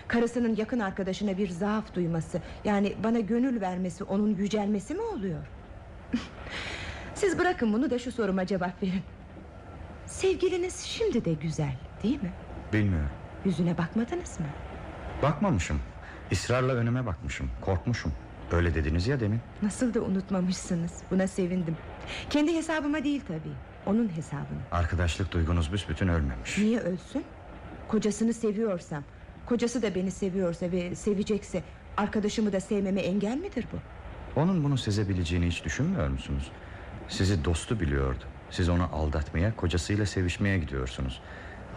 Karısının 0.08 0.56
yakın 0.56 0.80
arkadaşına 0.80 1.38
bir 1.38 1.48
zaaf 1.48 1.94
duyması 1.94 2.42
Yani 2.64 2.94
bana 3.04 3.20
gönül 3.20 3.60
vermesi 3.60 4.04
Onun 4.04 4.34
yücelmesi 4.34 4.94
mi 4.94 5.00
oluyor 5.00 5.46
Siz 7.14 7.38
bırakın 7.38 7.72
bunu 7.72 7.90
da 7.90 7.98
şu 7.98 8.12
soruma 8.12 8.46
cevap 8.46 8.82
verin 8.82 9.02
Sevgiliniz 10.06 10.80
şimdi 10.80 11.24
de 11.24 11.32
güzel 11.32 11.74
değil 12.02 12.22
mi 12.22 12.32
Bilmiyorum. 12.72 13.10
Yüzüne 13.44 13.78
bakmadınız 13.78 14.40
mı? 14.40 14.46
Bakmamışım. 15.22 15.80
Israrla 16.30 16.72
önüme 16.72 17.06
bakmışım. 17.06 17.50
Korkmuşum. 17.60 18.12
Öyle 18.52 18.74
dediniz 18.74 19.06
ya 19.06 19.20
demin. 19.20 19.40
Nasıl 19.62 19.94
da 19.94 20.00
unutmamışsınız. 20.00 20.92
Buna 21.10 21.26
sevindim. 21.26 21.76
Kendi 22.30 22.54
hesabıma 22.56 23.04
değil 23.04 23.22
tabii. 23.28 23.54
Onun 23.86 24.08
hesabına. 24.16 24.58
Arkadaşlık 24.72 25.32
duygunuz 25.32 25.72
büsbütün 25.72 26.08
ölmemiş. 26.08 26.58
Niye 26.58 26.80
ölsün? 26.80 27.24
Kocasını 27.88 28.32
seviyorsam, 28.34 29.04
kocası 29.46 29.82
da 29.82 29.94
beni 29.94 30.10
seviyorsa 30.10 30.72
ve 30.72 30.94
sevecekse 30.94 31.62
arkadaşımı 31.96 32.52
da 32.52 32.60
sevmeme 32.60 33.00
engel 33.00 33.36
midir 33.36 33.66
bu? 33.72 33.76
Onun 34.40 34.64
bunu 34.64 34.78
sezebileceğini 34.78 35.46
hiç 35.46 35.64
düşünmüyor 35.64 36.08
musunuz? 36.08 36.50
Sizi 37.08 37.44
dostu 37.44 37.80
biliyordu. 37.80 38.24
Siz 38.50 38.68
onu 38.68 38.88
aldatmaya, 38.92 39.56
kocasıyla 39.56 40.06
sevişmeye 40.06 40.58
gidiyorsunuz. 40.58 41.20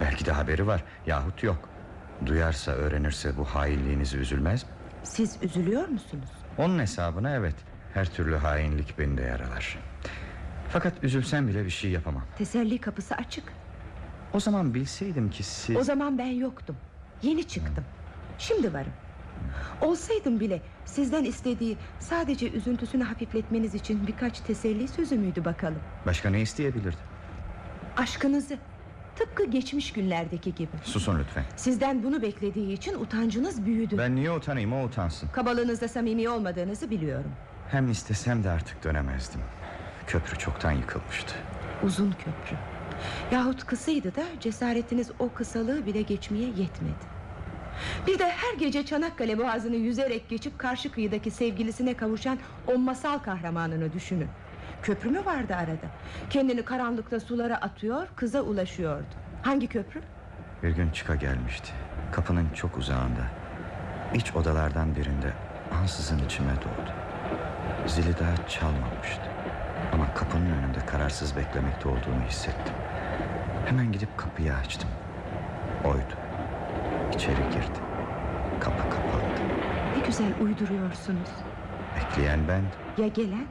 Belki 0.01 0.25
de 0.25 0.31
haberi 0.31 0.67
var 0.67 0.83
yahut 1.07 1.43
yok. 1.43 1.69
Duyarsa, 2.25 2.71
öğrenirse 2.71 3.37
bu 3.37 3.45
hainliğinizi 3.45 4.17
üzülmez 4.17 4.63
mi? 4.63 4.69
Siz 5.03 5.37
üzülüyor 5.41 5.87
musunuz? 5.87 6.29
Onun 6.57 6.79
hesabına 6.79 7.35
evet. 7.35 7.55
Her 7.93 8.13
türlü 8.13 8.35
hainlik 8.35 8.99
beni 8.99 9.17
de 9.17 9.21
yaralar. 9.21 9.79
Fakat 10.69 11.03
üzülsem 11.03 11.47
bile 11.47 11.65
bir 11.65 11.69
şey 11.69 11.91
yapamam. 11.91 12.23
Teselli 12.37 12.77
kapısı 12.77 13.15
açık. 13.15 13.43
O 14.33 14.39
zaman 14.39 14.73
bilseydim 14.73 15.29
ki 15.29 15.43
siz... 15.43 15.75
O 15.77 15.83
zaman 15.83 16.17
ben 16.17 16.25
yoktum. 16.25 16.75
Yeni 17.21 17.47
çıktım. 17.47 17.83
Şimdi 18.37 18.73
varım. 18.73 18.93
Olsaydım 19.81 20.39
bile 20.39 20.61
sizden 20.85 21.23
istediği 21.23 21.77
sadece 21.99 22.51
üzüntüsünü 22.51 23.03
hafifletmeniz 23.03 23.75
için 23.75 24.07
birkaç 24.07 24.39
teselli 24.39 24.87
sözü 24.87 25.15
müydü 25.17 25.45
bakalım? 25.45 25.79
Başka 26.05 26.29
ne 26.29 26.41
isteyebilirdi? 26.41 26.97
Aşkınızı. 27.97 28.57
Tıpkı 29.21 29.45
geçmiş 29.45 29.93
günlerdeki 29.93 30.55
gibi. 30.55 30.69
Susun 30.83 31.19
lütfen. 31.19 31.43
Sizden 31.55 32.03
bunu 32.03 32.21
beklediği 32.21 32.73
için 32.73 32.93
utancınız 32.93 33.65
büyüdü. 33.65 33.97
Ben 33.97 34.15
niye 34.15 34.31
utanayım 34.31 34.73
o 34.73 34.83
utansın. 34.83 35.29
Kabalığınızda 35.29 35.87
samimi 35.87 36.29
olmadığınızı 36.29 36.89
biliyorum. 36.89 37.31
Hem 37.69 37.91
istesem 37.91 38.43
de 38.43 38.49
artık 38.49 38.83
dönemezdim. 38.83 39.41
Köprü 40.07 40.37
çoktan 40.37 40.71
yıkılmıştı. 40.71 41.35
Uzun 41.83 42.11
köprü. 42.11 42.57
Yahut 43.31 43.65
kısaydı 43.65 44.15
da 44.15 44.23
cesaretiniz 44.39 45.11
o 45.19 45.29
kısalığı 45.33 45.85
bile 45.85 46.01
geçmeye 46.01 46.47
yetmedi. 46.47 47.11
Bir 48.07 48.19
de 48.19 48.25
her 48.25 48.57
gece 48.59 48.85
Çanakkale 48.85 49.37
boğazını 49.37 49.75
yüzerek 49.75 50.29
geçip 50.29 50.59
karşı 50.59 50.91
kıyıdaki 50.91 51.31
sevgilisine 51.31 51.93
kavuşan 51.93 52.39
o 52.67 52.77
masal 52.77 53.17
kahramanını 53.19 53.93
düşünün. 53.93 54.27
Köprü 54.83 55.09
mü 55.09 55.25
vardı 55.25 55.55
arada? 55.55 55.87
Kendini 56.29 56.65
karanlıkta 56.65 57.19
sulara 57.19 57.55
atıyor, 57.57 58.07
kıza 58.15 58.41
ulaşıyordu. 58.41 59.05
Hangi 59.41 59.67
köprü? 59.67 60.01
Bir 60.63 60.69
gün 60.69 60.89
çıka 60.89 61.15
gelmişti. 61.15 61.71
Kapının 62.11 62.49
çok 62.53 62.77
uzağında. 62.77 63.21
İç 64.13 64.35
odalardan 64.35 64.95
birinde 64.95 65.33
ansızın 65.81 66.19
içime 66.25 66.51
doğdu. 66.55 66.91
Zili 67.87 68.19
daha 68.19 68.47
çalmamıştı. 68.47 69.21
Ama 69.93 70.13
kapının 70.13 70.45
önünde 70.51 70.85
kararsız 70.85 71.35
beklemekte 71.35 71.89
olduğunu 71.89 72.23
hissettim. 72.27 72.73
Hemen 73.65 73.91
gidip 73.91 74.17
kapıyı 74.17 74.53
açtım. 74.53 74.89
Oydu. 75.85 76.13
İçeri 77.15 77.35
girdi. 77.35 77.79
Kapı 78.59 78.83
kapandı. 78.83 79.41
Ne 79.97 80.05
güzel 80.05 80.33
uyduruyorsunuz. 80.41 81.29
Bekleyen 81.95 82.39
ben. 82.47 82.61
Ya 83.03 83.07
gelen? 83.07 83.45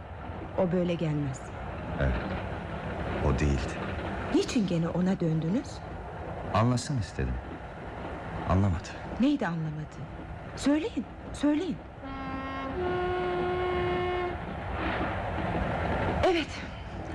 O 0.60 0.72
böyle 0.72 0.94
gelmez. 0.94 1.40
Evet. 2.00 2.12
O 3.26 3.38
değildi. 3.38 3.72
Niçin 4.34 4.66
gene 4.66 4.88
ona 4.88 5.20
döndünüz? 5.20 5.68
Anlasın 6.54 6.98
istedim. 6.98 7.34
Anlamadı. 8.48 8.88
Neydi 9.20 9.46
anlamadı? 9.46 9.96
Söyleyin, 10.56 11.04
söyleyin. 11.32 11.76
Evet, 16.24 16.60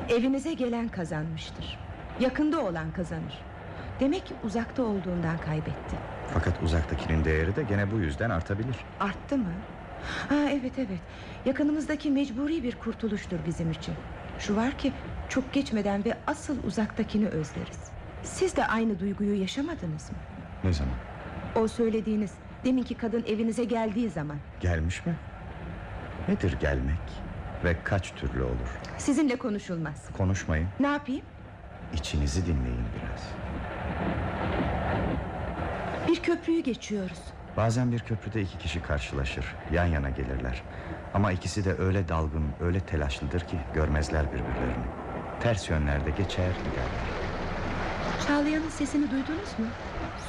evinize 0.09 0.53
gelen 0.53 0.87
kazanmıştır. 0.87 1.79
Yakında 2.19 2.61
olan 2.61 2.91
kazanır. 2.91 3.41
Demek 3.99 4.25
ki 4.25 4.33
uzakta 4.43 4.83
olduğundan 4.83 5.37
kaybetti. 5.37 5.95
Fakat 6.33 6.63
uzaktakinin 6.63 7.25
değeri 7.25 7.55
de 7.55 7.63
gene 7.63 7.91
bu 7.91 7.99
yüzden 7.99 8.29
artabilir. 8.29 8.75
Arttı 8.99 9.37
mı? 9.37 9.51
Ha 10.29 10.35
evet 10.49 10.73
evet. 10.77 10.99
Yakınımızdaki 11.45 12.11
mecburi 12.11 12.63
bir 12.63 12.75
kurtuluştur 12.75 13.37
bizim 13.47 13.71
için. 13.71 13.93
Şu 14.39 14.55
var 14.55 14.77
ki 14.77 14.93
çok 15.29 15.53
geçmeden 15.53 16.05
ve 16.05 16.17
asıl 16.27 16.63
uzaktakini 16.63 17.27
özleriz. 17.27 17.79
Siz 18.23 18.55
de 18.55 18.65
aynı 18.67 18.99
duyguyu 18.99 19.41
yaşamadınız 19.41 20.11
mı? 20.11 20.17
Ne 20.63 20.73
zaman? 20.73 20.93
O 21.55 21.67
söylediğiniz 21.67 22.31
deminki 22.65 22.95
kadın 22.95 23.23
evinize 23.27 23.63
geldiği 23.63 24.09
zaman 24.09 24.37
Gelmiş 24.59 25.05
mi? 25.05 25.15
Nedir 26.27 26.57
gelmek? 26.59 26.97
Ve 27.63 27.75
kaç 27.83 28.11
türlü 28.11 28.43
olur? 28.43 28.79
sizinle 28.97 29.35
konuşulmaz. 29.35 30.09
Konuşmayın. 30.17 30.67
Ne 30.79 30.87
yapayım? 30.87 31.21
İçinizi 31.93 32.45
dinleyin 32.45 32.85
biraz. 33.01 33.23
Bir 36.07 36.15
köprüyü 36.23 36.63
geçiyoruz. 36.63 37.19
Bazen 37.57 37.91
bir 37.91 37.99
köprüde 37.99 38.41
iki 38.41 38.57
kişi 38.57 38.81
karşılaşır. 38.81 39.45
Yan 39.73 39.85
yana 39.85 40.09
gelirler. 40.09 40.63
Ama 41.13 41.31
ikisi 41.31 41.65
de 41.65 41.75
öyle 41.77 42.07
dalgın, 42.09 42.45
öyle 42.61 42.79
telaşlıdır 42.79 43.39
ki 43.39 43.57
görmezler 43.73 44.25
birbirlerini. 44.27 44.85
Ters 45.39 45.69
yönlerde 45.69 46.09
geçer 46.09 46.47
giderler. 46.49 47.05
Çağlayan'ın 48.27 48.69
sesini 48.69 49.11
duydunuz 49.11 49.59
mu? 49.59 49.65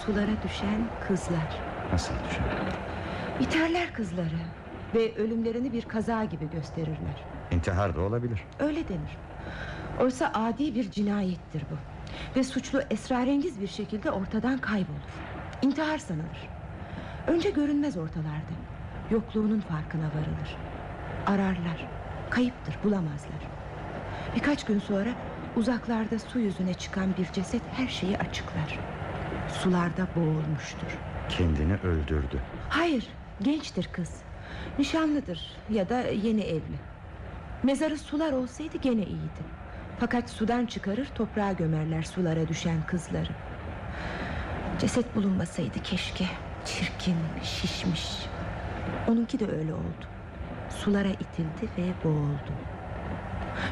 Sulara 0.05 0.43
düşen 0.45 0.89
kızlar. 1.09 1.61
Nasıl 1.93 2.15
düşün? 2.29 2.45
Biterler 3.41 3.93
kızları 3.93 4.39
ve 4.95 5.17
ölümlerini 5.17 5.73
bir 5.73 5.83
kaza 5.83 6.25
gibi 6.25 6.51
gösterirler. 6.51 7.25
İntihar 7.51 7.97
da 7.97 8.01
olabilir. 8.01 8.45
Öyle 8.59 8.89
denir. 8.89 9.17
Oysa 10.01 10.33
adi 10.35 10.75
bir 10.75 10.91
cinayettir 10.91 11.63
bu. 11.71 11.77
Ve 12.39 12.45
suçlu 12.45 12.81
esrarengiz 12.91 13.61
bir 13.61 13.67
şekilde 13.67 14.11
ortadan 14.11 14.59
kaybolur. 14.59 15.11
İntihar 15.63 15.99
sanılır. 15.99 16.49
Önce 17.27 17.51
görünmez 17.51 17.97
ortalarda. 17.97 18.55
Yokluğunun 19.11 19.61
farkına 19.61 20.05
varılır. 20.07 20.57
Ararlar. 21.27 21.89
Kayıptır 22.31 22.79
bulamazlar. 22.85 23.41
Birkaç 24.37 24.65
gün 24.65 24.79
sonra 24.79 25.09
uzaklarda 25.57 26.19
su 26.19 26.39
yüzüne 26.39 26.75
çıkan 26.75 27.17
bir 27.19 27.33
ceset 27.33 27.63
her 27.77 27.89
şeyi 27.89 28.19
açıklar. 28.19 28.79
Sularda 29.49 30.07
boğulmuştur. 30.17 30.99
Kendini 31.29 31.75
öldürdü. 31.75 32.41
Hayır, 32.69 33.09
gençtir 33.43 33.89
kız. 33.93 34.11
Nişanlıdır 34.79 35.53
ya 35.71 35.89
da 35.89 36.01
yeni 36.01 36.43
evli. 36.43 36.79
Mezarı 37.63 37.99
sular 37.99 38.33
olsaydı 38.33 38.79
gene 38.79 39.03
iyiydi. 39.03 39.43
Fakat 40.01 40.31
sudan 40.31 40.67
çıkarır 40.67 41.07
toprağa 41.15 41.53
gömerler 41.53 42.03
sulara 42.03 42.49
düşen 42.49 42.87
kızları. 42.87 43.33
Ceset 44.79 45.17
bulunmasaydı 45.17 45.83
keşke. 45.83 46.25
Çirkin, 46.67 47.17
şişmiş. 47.43 48.17
Onunki 49.09 49.39
de 49.41 49.47
öyle 49.47 49.75
oldu. 49.75 50.07
Sulara 50.71 51.09
itildi 51.09 51.69
ve 51.79 52.05
boğuldu. 52.05 52.53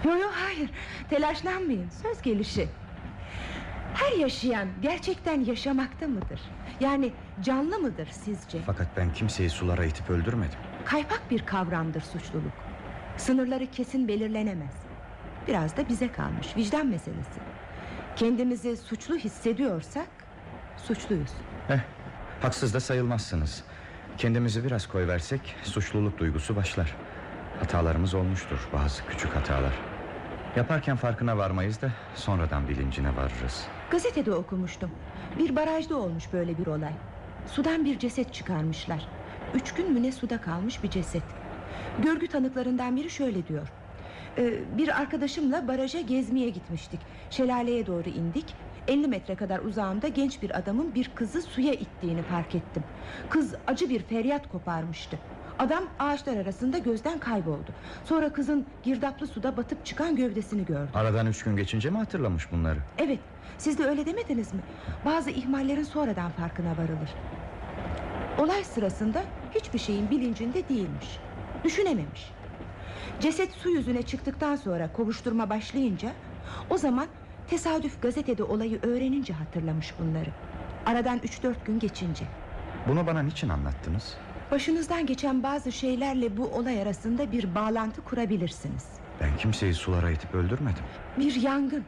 Yo 0.05 0.17
yo 0.17 0.29
hayır, 0.33 0.71
telaşlanmayın. 1.11 1.89
Söz 1.89 2.23
gelişi. 2.23 2.69
Her 3.95 4.13
yaşayan 4.19 4.69
gerçekten 4.83 5.41
yaşamakta 5.45 6.07
mıdır? 6.09 6.41
Yani 6.81 7.13
canlı 7.43 7.79
mıdır 7.79 8.09
sizce? 8.13 8.59
Fakat 8.67 8.87
ben 8.97 9.13
kimseyi 9.13 9.51
sulara 9.51 9.85
itip 9.85 10.11
öldürmedim. 10.11 10.59
Kaypak 10.85 11.23
bir 11.31 11.47
kavramdır 11.47 12.01
suçluluk. 12.01 12.53
Sınırları 13.17 13.67
kesin 13.67 14.09
belirlenemez. 14.09 14.75
Biraz 15.49 15.77
da 15.77 15.89
bize 15.89 16.13
kalmış 16.13 16.57
vicdan 16.57 16.87
meselesi. 16.87 17.41
Kendimizi 18.17 18.77
suçlu 18.77 19.17
hissediyorsak 19.17 20.07
suçluyuz. 20.77 21.31
Eh, 21.71 21.79
haksız 22.45 22.75
da 22.75 22.81
sayılmazsınız. 22.81 23.63
Kendimizi 24.19 24.65
biraz 24.65 24.87
koyversek 24.87 25.41
suçluluk 25.63 26.19
duygusu 26.19 26.57
başlar. 26.57 26.95
Hatalarımız 27.61 28.15
olmuştur 28.15 28.69
bazı 28.73 29.07
küçük 29.07 29.37
hatalar. 29.37 29.73
Yaparken 30.57 30.97
farkına 30.97 31.39
varmayız 31.39 31.83
da 31.83 31.91
sonradan 32.15 32.69
bilincine 32.69 33.17
varırız. 33.17 33.65
Gazetede 33.91 34.33
okumuştum. 34.33 34.91
Bir 35.39 35.57
barajda 35.57 35.97
olmuş 35.97 36.25
böyle 36.33 36.59
bir 36.59 36.67
olay. 36.67 36.93
Sudan 37.47 37.85
bir 37.85 37.99
ceset 37.99 38.35
çıkarmışlar. 38.35 39.09
Üç 39.55 39.75
gün 39.75 39.93
mü 39.93 40.03
ne 40.03 40.13
suda 40.13 40.41
kalmış 40.41 40.83
bir 40.83 40.91
ceset. 40.91 41.23
Görgü 42.03 42.27
tanıklarından 42.29 42.97
biri 42.97 43.11
şöyle 43.11 43.47
diyor. 43.47 43.69
"Ee, 44.39 44.55
bir 44.79 45.01
arkadaşımla 45.01 45.69
baraja 45.69 46.01
gezmeye 46.01 46.51
gitmiştik. 46.51 47.01
Şelaleye 47.31 47.87
doğru 47.87 48.09
indik. 48.09 48.55
50 48.89 49.09
metre 49.09 49.35
kadar 49.35 49.59
uzağımda 49.59 50.09
genç 50.09 50.43
bir 50.43 50.59
adamın 50.59 50.95
bir 50.95 51.11
kızı 51.15 51.43
suya 51.43 51.73
ittiğini 51.73 52.23
fark 52.23 52.55
ettim. 52.55 52.83
Kız 53.31 53.55
acı 53.67 53.89
bir 53.89 54.03
feryat 54.03 54.49
koparmıştı. 54.49 55.19
Adam 55.59 55.85
ağaçlar 55.99 56.37
arasında 56.37 56.79
gözden 56.79 57.19
kayboldu. 57.19 57.71
Sonra 58.05 58.33
kızın 58.33 58.67
girdaplı 58.83 59.27
suda 59.27 59.57
batıp 59.57 59.87
çıkan 59.87 60.17
gövdesini 60.17 60.65
gördü. 60.65 60.91
Aradan 60.95 61.27
üç 61.27 61.43
gün 61.43 61.57
geçince 61.57 61.91
mi 61.91 61.99
hatırlamış 61.99 62.53
bunları? 62.53 62.79
Evet, 62.99 63.19
siz 63.59 63.79
de 63.79 63.85
öyle 63.85 64.07
demediniz 64.07 64.55
mi? 64.55 64.61
Bazı 65.05 65.31
ihmallerin 65.31 65.83
sonradan 65.83 66.31
farkına 66.31 66.71
varılır. 66.71 67.15
Olay 68.39 68.65
sırasında 68.65 69.23
hiçbir 69.55 69.79
şeyin 69.79 70.11
bilincinde 70.11 70.69
değilmiş. 70.69 71.19
Düşünememiş. 71.65 72.31
Ceset 73.21 73.53
su 73.53 73.71
yüzüne 73.71 74.03
çıktıktan 74.03 74.57
sonra 74.57 74.93
kovuşturma 74.93 75.51
başlayınca... 75.51 76.13
...o 76.71 76.79
zaman 76.79 77.07
tesadüf 77.51 78.03
gazetede 78.03 78.43
olayı 78.43 78.79
öğrenince 78.83 79.33
hatırlamış 79.33 79.95
bunları. 79.99 80.31
Aradan 80.87 81.21
üç 81.25 81.43
dört 81.43 81.67
gün 81.67 81.79
geçince. 81.79 82.25
Bunu 82.89 83.07
bana 83.07 83.23
niçin 83.23 83.49
anlattınız? 83.49 84.15
Başınızdan 84.51 85.07
geçen 85.07 85.43
bazı 85.43 85.73
şeylerle 85.73 86.37
bu 86.37 86.47
olay 86.47 86.83
arasında 86.83 87.33
bir 87.33 87.55
bağlantı 87.55 88.03
kurabilirsiniz. 88.05 88.85
Ben 89.21 89.37
kimseyi 89.37 89.75
sulara 89.75 90.11
itip 90.11 90.35
öldürmedim. 90.35 90.85
Bir 91.19 91.35
yangın 91.35 91.85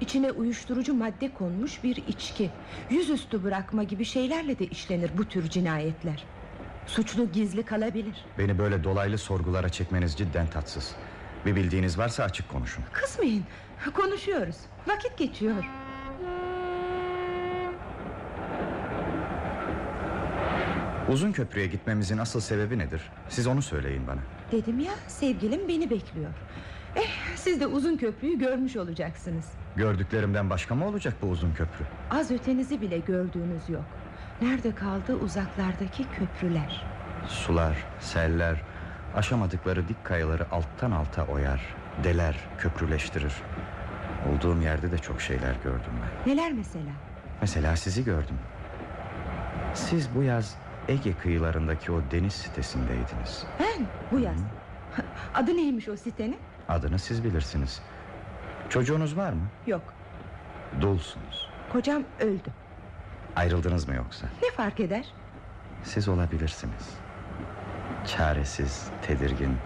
İçine 0.00 0.30
uyuşturucu 0.32 0.94
madde 0.94 1.34
konmuş 1.34 1.84
bir 1.84 1.96
içki 1.96 2.50
Yüzüstü 2.90 3.44
bırakma 3.44 3.82
gibi 3.82 4.04
şeylerle 4.04 4.58
de 4.58 4.66
işlenir 4.66 5.10
bu 5.18 5.24
tür 5.24 5.48
cinayetler 5.50 6.24
Suçlu 6.86 7.32
gizli 7.32 7.62
kalabilir 7.62 8.24
Beni 8.38 8.58
böyle 8.58 8.84
dolaylı 8.84 9.18
sorgulara 9.18 9.68
çekmeniz 9.68 10.14
cidden 10.16 10.46
tatsız. 10.46 10.94
Bir 11.46 11.56
bildiğiniz 11.56 11.98
varsa 11.98 12.24
açık 12.24 12.48
konuşun. 12.48 12.84
Kızmayın 12.92 13.44
konuşuyoruz. 13.90 14.56
Vakit 14.86 15.18
geçiyor. 15.18 15.64
Uzun 21.08 21.32
köprüye 21.32 21.66
gitmemizin 21.66 22.18
asıl 22.18 22.40
sebebi 22.40 22.78
nedir? 22.78 23.10
Siz 23.28 23.46
onu 23.46 23.62
söyleyin 23.62 24.06
bana. 24.06 24.20
Dedim 24.52 24.80
ya 24.80 24.92
sevgilim 25.08 25.68
beni 25.68 25.90
bekliyor. 25.90 26.30
Eh 26.96 27.10
siz 27.36 27.60
de 27.60 27.66
uzun 27.66 27.96
köprüyü 27.96 28.38
görmüş 28.38 28.76
olacaksınız. 28.76 29.44
Gördüklerimden 29.76 30.50
başka 30.50 30.74
mı 30.74 30.86
olacak 30.88 31.14
bu 31.22 31.26
uzun 31.26 31.52
köprü? 31.54 31.84
Az 32.10 32.30
ötenizi 32.30 32.80
bile 32.80 32.98
gördüğünüz 32.98 33.68
yok. 33.68 33.84
Nerede 34.42 34.74
kaldı 34.74 35.14
uzaklardaki 35.16 36.04
köprüler? 36.18 36.86
Sular, 37.26 37.76
seller, 38.00 38.62
aşamadıkları 39.14 39.88
dik 39.88 40.04
kayaları 40.04 40.50
alttan 40.50 40.90
alta 40.90 41.24
oyar, 41.26 41.60
deler, 42.04 42.36
köprüleştirir. 42.58 43.32
Olduğum 44.32 44.62
yerde 44.62 44.92
de 44.92 44.98
çok 44.98 45.20
şeyler 45.20 45.54
gördüm 45.64 45.92
ben. 46.26 46.32
Neler 46.32 46.52
mesela 46.52 46.90
Mesela 47.40 47.76
sizi 47.76 48.04
gördüm. 48.04 48.38
Siz 49.74 50.14
bu 50.14 50.22
yaz 50.22 50.56
Ege 50.88 51.14
kıyılarındaki 51.14 51.92
o 51.92 52.00
deniz 52.10 52.32
sitesindeydiniz. 52.32 53.46
Ben 53.60 53.86
bu 54.12 54.18
yaz 54.18 54.36
Adı 55.34 55.56
neymiş 55.56 55.88
o 55.88 55.96
sitenin 55.96 56.38
Adını 56.68 56.98
siz 56.98 57.24
bilirsiniz. 57.24 57.82
Çocuğunuz 58.68 59.16
var 59.16 59.32
mı? 59.32 59.42
Yok 59.66 59.82
Dulsunuz. 60.80 61.50
kocam 61.72 62.02
öldü 62.20 62.48
Ayrıldınız 63.36 63.88
mı 63.88 63.94
yoksa? 63.94 64.26
Ne 64.42 64.50
fark 64.50 64.80
eder 64.80 65.06
Siz 65.84 66.08
olabilirsiniz. 66.08 66.90
Çaresiz, 68.06 68.88
tedirgin, 69.02 69.56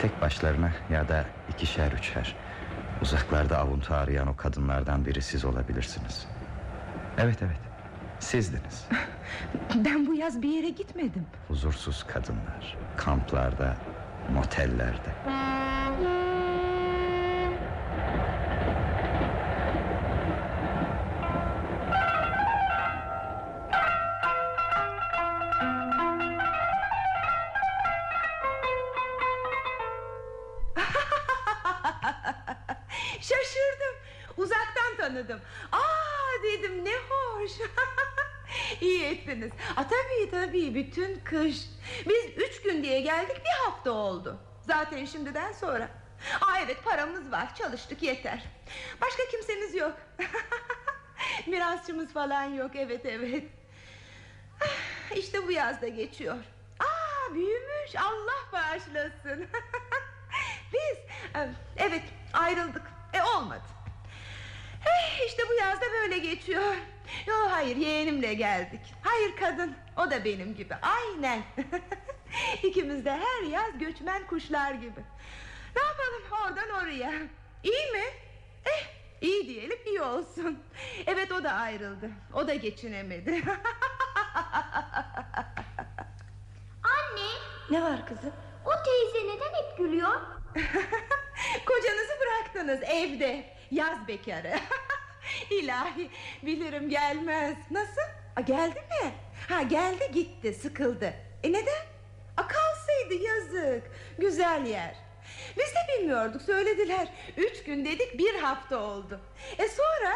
tek 0.00 0.20
başlarına 0.22 0.72
ya 0.90 1.08
da 1.08 1.24
ikişer 1.48 1.92
üçer. 1.92 2.34
Uzaklarda 3.02 3.58
avuntu 3.58 3.94
arayan 3.94 4.28
o 4.28 4.36
kadınlardan 4.36 5.06
biri 5.06 5.22
siz 5.22 5.44
olabilirsiniz. 5.44 6.26
Evet 7.18 7.38
evet, 7.42 7.58
sizdiniz. 8.20 8.88
Ben 9.74 10.06
bu 10.06 10.14
yaz 10.14 10.42
bir 10.42 10.48
yere 10.48 10.70
gitmedim 10.70 11.26
Huzursuz 11.48 12.02
kadınlar, 12.02 12.76
kamplarda, 12.96 13.76
motellerde. 14.34 15.10
Bütün 40.90 41.20
kış. 41.24 41.56
Biz 42.08 42.24
üç 42.36 42.62
gün 42.62 42.82
diye 42.82 43.00
geldik 43.00 43.36
bir 43.44 43.64
hafta 43.70 43.90
oldu. 43.90 44.36
Zaten 44.66 45.04
şimdiden 45.04 45.52
sonra. 45.52 45.88
Aa 46.40 46.58
evet 46.64 46.84
paramız 46.84 47.32
var. 47.32 47.54
Çalıştık 47.54 48.02
yeter. 48.02 48.44
Başka 49.00 49.22
kimsemiz 49.30 49.74
yok. 49.74 49.96
Mirasçımız 51.46 52.12
falan 52.12 52.42
yok. 52.42 52.70
Evet 52.74 53.06
evet. 53.06 53.44
Ah, 54.60 55.16
İşte 55.16 55.46
bu 55.46 55.52
yazda 55.52 55.88
geçiyor. 55.88 56.36
Aa 56.80 57.34
büyümüş. 57.34 57.96
Allah 57.96 58.52
bağışlasın. 58.52 59.46
Biz 60.72 60.98
evet 61.76 62.02
ayrıldık. 62.32 62.82
E 63.12 63.22
olmadı. 63.22 63.62
Eh, 64.86 65.26
işte 65.26 65.42
bu 65.48 65.54
yazda 65.54 65.84
böyle 66.02 66.18
geçiyor 66.18 66.74
Yo 67.26 67.34
hayır 67.50 67.76
yeğenimle 67.76 68.34
geldik. 68.34 68.80
Hayır 69.02 69.36
kadın. 69.36 69.74
O 69.96 70.10
da 70.10 70.24
benim 70.24 70.54
gibi. 70.56 70.74
Aynen. 70.74 71.42
İkimiz 72.62 73.04
de 73.04 73.10
her 73.12 73.42
yaz 73.50 73.78
göçmen 73.78 74.26
kuşlar 74.26 74.72
gibi. 74.72 75.00
Ne 75.76 75.82
yapalım 75.82 76.22
oradan 76.46 76.70
oraya? 76.82 77.12
İyi 77.62 77.92
mi? 77.92 78.04
Eh 78.64 78.86
iyi 79.20 79.48
diyelim 79.48 79.78
iyi 79.86 80.00
olsun. 80.00 80.58
Evet 81.06 81.32
o 81.32 81.44
da 81.44 81.52
ayrıldı. 81.52 82.10
O 82.34 82.48
da 82.48 82.54
geçinemedi. 82.54 83.42
Anne, 86.82 87.28
Ne 87.70 87.82
var 87.82 88.06
kızım? 88.06 88.32
o 88.64 88.70
teyze 88.84 89.28
neden 89.28 89.54
hep 89.54 89.78
gülüyor? 89.78 90.10
Kocanızı 91.66 92.12
bıraktınız 92.20 92.82
evde. 92.82 93.56
Yaz 93.70 94.08
bekarı 94.08 94.54
İlahi 95.50 96.10
bilirim 96.42 96.90
gelmez. 96.90 97.56
Nasıl? 97.70 98.00
A, 98.36 98.40
geldi 98.40 98.80
mi? 98.80 99.12
Ha 99.48 99.62
geldi 99.62 100.10
gitti 100.12 100.54
sıkıldı. 100.54 101.14
E 101.42 101.52
neden? 101.52 101.86
A, 102.36 102.48
kalsaydı 102.48 103.14
yazık. 103.14 103.90
Güzel 104.18 104.66
yer. 104.66 104.94
Biz 105.58 105.66
de 105.66 105.98
bilmiyorduk 105.98 106.42
söylediler. 106.42 107.08
Üç 107.36 107.64
gün 107.64 107.84
dedik 107.84 108.18
bir 108.18 108.34
hafta 108.34 108.78
oldu. 108.78 109.20
E 109.58 109.68
sonra? 109.68 110.14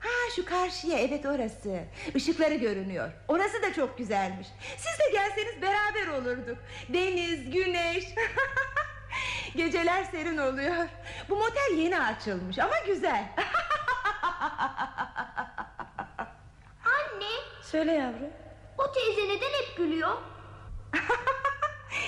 Ha 0.00 0.30
şu 0.36 0.44
karşıya 0.44 0.98
evet 0.98 1.26
orası. 1.26 1.84
Işıkları 2.14 2.54
görünüyor. 2.54 3.10
Orası 3.28 3.62
da 3.62 3.72
çok 3.72 3.98
güzelmiş. 3.98 4.46
Siz 4.76 4.98
de 4.98 5.10
gelseniz 5.12 5.62
beraber 5.62 6.06
olurduk. 6.06 6.58
Deniz, 6.88 7.50
güneş. 7.50 8.04
Geceler 9.56 10.04
serin 10.04 10.38
oluyor. 10.38 10.86
Bu 11.28 11.36
motel 11.36 11.74
yeni 11.76 12.00
açılmış 12.00 12.58
ama 12.58 12.74
güzel 12.86 13.24
Anne, 16.84 17.30
Söyle 17.62 17.92
yavrum. 17.92 18.30
O 18.78 18.92
teyze 18.92 19.20
neden 19.28 19.52
hep 19.62 19.76
gülüyor? 19.76 20.16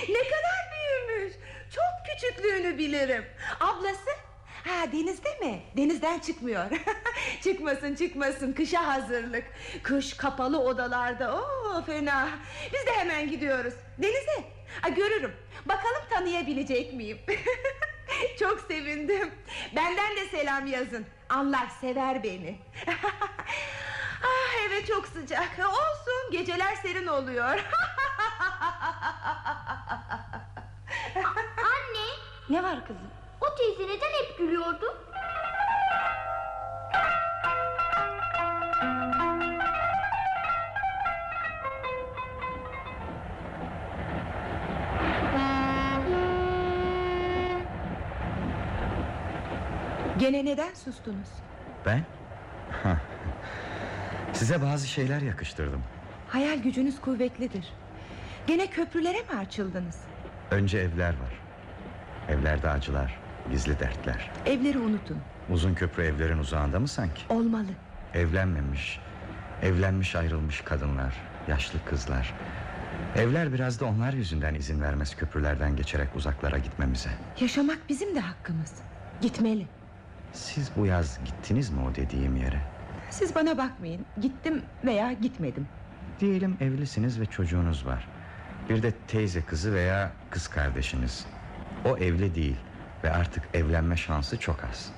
Ne 0.09 0.19
kadar 0.19 0.71
büyümüş. 0.73 1.35
Çok 1.75 1.85
küçüklüğünü 2.07 2.79
bilirim. 2.79 3.25
Ablası? 3.61 4.11
Ha 4.65 4.93
denizde 4.93 5.39
mi? 5.41 5.63
Denizden 5.77 6.19
çıkmıyor. 6.19 6.65
Çıkmasın 7.45 7.95
çıkmasın. 7.95 8.53
Kışa 8.53 8.87
hazırlık. 8.87 9.45
Kış 9.83 10.15
kapalı 10.17 10.61
odalarda. 10.61 11.37
Oo 11.37 11.83
fena. 11.87 12.29
Biz 12.73 12.87
de 12.87 12.93
hemen 12.93 13.31
gidiyoruz. 13.31 13.75
Denize? 13.99 14.45
Ha, 14.81 14.89
Görürüm. 14.89 15.33
Bakalım 15.67 16.03
tanıyabilecek 16.11 16.93
miyim 16.93 17.19
Çok 18.39 18.61
sevindim. 18.61 19.35
Benden 19.77 20.17
de 20.17 20.29
selam 20.31 20.67
yazın. 20.67 21.07
Anlar 21.29 21.67
sever 21.81 22.23
beni. 22.23 22.59
Ah 24.27 24.55
evet 24.69 24.87
çok 24.87 25.07
sıcak. 25.07 25.51
Olsun 25.59 26.31
geceler 26.33 26.75
serin 26.75 27.07
oluyor. 27.07 27.45
Anne, 31.17 32.07
Ne 32.49 32.63
var 32.63 32.87
kızım? 32.87 33.11
o 33.41 33.55
teyze 33.55 33.83
neden 33.83 34.11
hep 34.25 34.39
gülüyordu? 34.39 34.99
Gene 50.25 50.45
neden 50.45 50.75
sustunuz? 50.75 51.29
Ben? 51.87 52.03
Size 54.33 54.63
bazı 54.63 54.89
şeyler 54.89 55.21
yakıştırdım. 55.23 55.83
Hayal 56.29 56.59
gücünüz 56.59 57.01
kuvvetlidir. 57.01 57.73
Gene 58.47 58.67
köprülere 58.67 59.19
mi 59.19 59.39
açıldınız? 59.41 59.99
Önce 60.51 60.79
evler 60.79 61.09
var. 61.09 61.41
Evlerde 62.29 62.71
acılar, 62.71 63.19
gizli 63.51 63.79
dertler. 63.81 64.31
Evleri 64.47 64.79
unutun. 64.79 65.19
Uzun 65.51 65.75
köprü 65.75 66.03
evlerin 66.03 66.39
uzağında 66.39 66.81
mı 66.81 66.89
sanki? 66.89 67.23
Olmalı. 67.29 67.71
Evlenmemiş, 68.15 69.01
evlenmiş 69.63 70.17
ayrılmış 70.17 70.61
kadınlar, 70.61 71.15
yaşlı 71.49 71.79
kızlar. 71.85 72.35
Evler 73.17 73.53
biraz 73.53 73.81
da 73.81 73.85
onlar 73.87 74.13
yüzünden 74.13 74.55
izin 74.55 74.81
vermez 74.83 75.17
köprülerden 75.17 75.77
geçerek 75.77 76.17
uzaklara 76.17 76.59
gitmemize. 76.59 77.11
Yaşamak 77.41 77.79
bizim 77.89 78.15
de 78.15 78.21
hakkımız. 78.21 78.73
Gitmeli. 79.21 79.67
Siz 80.35 80.71
bu 80.77 80.87
yaz 80.87 81.19
gittiniz 81.25 81.71
mi 81.71 81.81
o 81.81 81.95
dediğim 81.95 82.37
yere? 82.37 82.61
Siz 83.11 83.35
bana 83.35 83.59
bakmayın. 83.59 84.07
Gittim 84.21 84.63
veya 84.85 85.13
gitmedim. 85.13 85.69
Diyelim 86.21 86.57
evlisiniz 86.61 87.21
ve 87.21 87.27
çocuğunuz 87.27 87.87
var. 87.87 88.09
Bir 88.69 88.83
de 88.83 88.93
teyze 89.09 89.43
kızı 89.43 89.75
veya 89.75 90.13
kız 90.31 90.49
kardeşiniz. 90.49 91.27
O 91.85 91.97
evli 91.99 92.35
değil 92.35 92.57
ve 93.05 93.11
artık 93.13 93.45
evlenme 93.55 93.97
şansı 93.97 94.39
çok 94.39 94.65
az. 94.65 94.93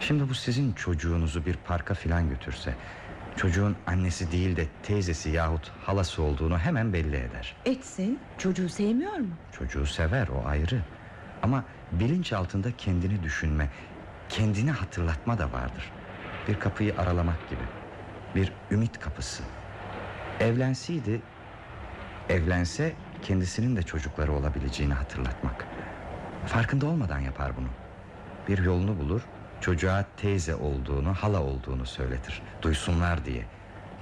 Şimdi 0.00 0.28
bu 0.28 0.34
sizin 0.34 0.72
çocuğunuzu 0.72 1.46
bir 1.46 1.56
parka 1.56 1.94
filan 1.94 2.28
götürse... 2.28 2.74
...çocuğun 3.36 3.76
annesi 3.86 4.32
değil 4.32 4.56
de 4.56 4.66
teyzesi 4.82 5.30
yahut 5.30 5.72
halası 5.84 6.22
olduğunu 6.22 6.58
hemen 6.58 6.92
belli 6.92 7.16
eder. 7.16 7.56
Etsin. 7.64 8.18
Çocuğu 8.38 8.68
sevmiyor 8.68 9.16
mu? 9.16 9.28
Çocuğu 9.58 9.86
sever 9.86 10.28
o 10.28 10.48
ayrı. 10.48 10.80
Ama 11.42 11.64
bilinç 11.92 12.32
altında 12.32 12.68
kendini 12.76 13.22
düşünme, 13.22 13.68
kendini 14.28 14.70
hatırlatma 14.70 15.38
da 15.38 15.52
vardır. 15.52 15.92
Bir 16.48 16.60
kapıyı 16.60 16.94
aralamak 16.98 17.48
gibi. 17.48 17.62
Bir 18.34 18.52
ümit 18.70 19.00
kapısı. 19.00 19.42
Evlenseydi, 20.40 21.20
evlense 22.28 22.92
kendisinin 23.22 23.76
de 23.76 23.82
çocukları 23.82 24.32
olabileceğini 24.32 24.94
hatırlatmak. 24.94 25.66
Farkında 26.46 26.86
olmadan 26.86 27.20
yapar 27.20 27.56
bunu. 27.56 27.68
Bir 28.48 28.58
yolunu 28.58 28.98
bulur, 28.98 29.22
çocuğa 29.60 30.04
teyze 30.16 30.54
olduğunu, 30.54 31.14
hala 31.14 31.42
olduğunu 31.42 31.86
söyletir. 31.86 32.42
Duysunlar 32.62 33.24
diye. 33.24 33.44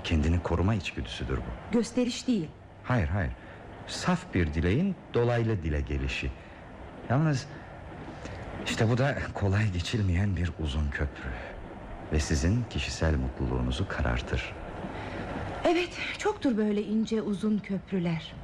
Kendini 0.04 0.42
koruma 0.42 0.74
içgüdüsüdür 0.74 1.36
bu. 1.36 1.72
Gösteriş 1.72 2.26
değil. 2.26 2.48
Hayır 2.84 3.08
hayır 3.08 3.32
Saf 3.86 4.34
bir 4.34 4.54
dileğin 4.54 4.96
dolaylı 5.14 5.62
dile 5.62 5.80
gelişi 5.80 6.30
Yalnız 7.10 7.46
işte 8.66 8.90
bu 8.90 8.98
da 8.98 9.18
kolay 9.34 9.72
geçilmeyen 9.72 10.36
bir 10.36 10.50
uzun 10.64 10.90
köprü 10.90 11.28
Ve 12.12 12.20
sizin 12.20 12.64
kişisel 12.70 13.14
mutluluğunuzu 13.16 13.88
karartır 13.88 14.54
Evet 15.64 15.98
çoktur 16.18 16.56
böyle 16.56 16.82
ince 16.82 17.22
uzun 17.22 17.58
köprüler. 17.58 18.34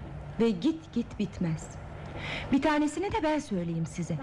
Ve 0.40 0.50
git 0.50 0.92
git 0.92 1.18
bitmez. 1.18 1.68
Bir 2.52 2.62
tanesini 2.62 3.12
de 3.12 3.16
ben 3.22 3.38
söyleyeyim 3.38 3.86
size. 3.86 4.18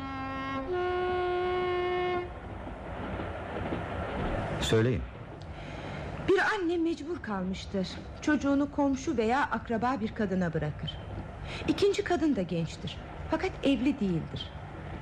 Söyleyin 4.60 5.01
Bir 6.29 6.39
anne 6.39 6.77
mecbur 6.77 7.21
kalmıştır. 7.21 7.88
Çocuğunu 8.21 8.71
komşu 8.71 9.17
veya 9.17 9.41
akraba 9.41 9.99
bir 10.01 10.15
kadına 10.15 10.53
bırakır. 10.53 10.97
İkinci 11.67 12.03
kadın 12.03 12.36
da 12.36 12.41
gençtir. 12.41 12.97
Fakat 13.31 13.51
evli 13.63 13.99
değildir. 13.99 14.51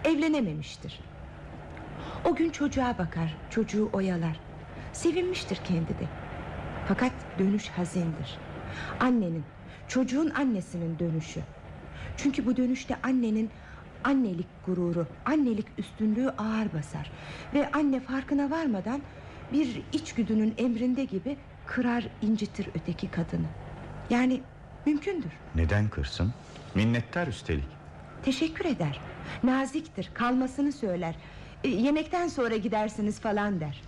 Evlenememiştir. 0.04 1.00
O 2.26 2.36
gün 2.36 2.50
çocuğa 2.50 2.98
bakar, 2.98 3.38
çocuğu 3.50 3.90
oyalar. 3.94 4.40
Sevinmiştir 4.94 5.56
kendi 5.56 5.90
de. 5.90 6.08
Fakat 6.88 7.12
dönüş 7.40 7.70
hazindir. 7.70 8.38
Annenin, 9.00 9.44
çocuğun 9.88 10.30
annesinin 10.30 11.00
dönüşü. 11.00 11.42
Çünkü 12.18 12.46
bu 12.46 12.58
dönüşte 12.58 12.96
annenin 13.04 13.50
annelik 14.04 14.48
gururu, 14.66 15.08
annelik 15.26 15.68
üstünlüğü 15.78 16.30
ağır 16.30 16.74
basar. 16.74 17.12
Ve 17.54 17.72
anne 17.72 18.00
farkına 18.00 18.50
varmadan 18.50 19.02
bir 19.54 19.82
içgüdünün 19.94 20.54
emrinde 20.58 21.04
gibi 21.06 21.38
kırar 21.66 22.08
incitir 22.22 22.68
öteki 22.76 23.12
kadını. 23.12 23.48
Yani 24.10 24.42
mümkündür. 24.86 25.32
Neden 25.56 25.90
kırsın? 25.90 26.34
Minnettar 26.76 27.28
üstelik 27.28 27.73
Teşekkür 28.26 28.66
eder. 28.66 29.00
Naziktir, 29.44 30.12
kalmasını 30.14 30.72
söyler. 30.72 31.16
E, 31.64 31.68
yemekten 31.68 32.28
sonra 32.28 32.58
gidersiniz 32.58 33.20
falan 33.20 33.60
der. 33.60 33.82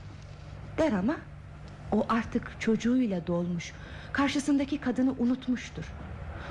Der 0.78 0.92
ama 0.92 1.16
o 1.92 2.06
artık 2.10 2.56
çocuğuyla 2.60 3.28
dolmuş. 3.28 3.74
Karşısındaki 4.14 4.78
kadını 4.78 5.12
unutmuştur. 5.20 5.84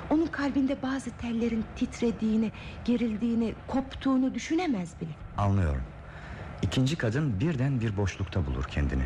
Onun 0.09 0.27
kalbinde 0.27 0.81
bazı 0.83 1.11
tellerin 1.11 1.65
titrediğini, 1.75 2.51
gerildiğini, 2.85 3.53
koptuğunu 3.67 4.33
düşünemez 4.33 5.01
bile. 5.01 5.09
Anlıyorum 5.37 5.81
İkinci 6.61 6.95
kadın 6.95 7.39
birden 7.39 7.81
bir 7.81 7.97
boşlukta 7.97 8.45
bulur 8.45 8.63
kendini 8.63 9.03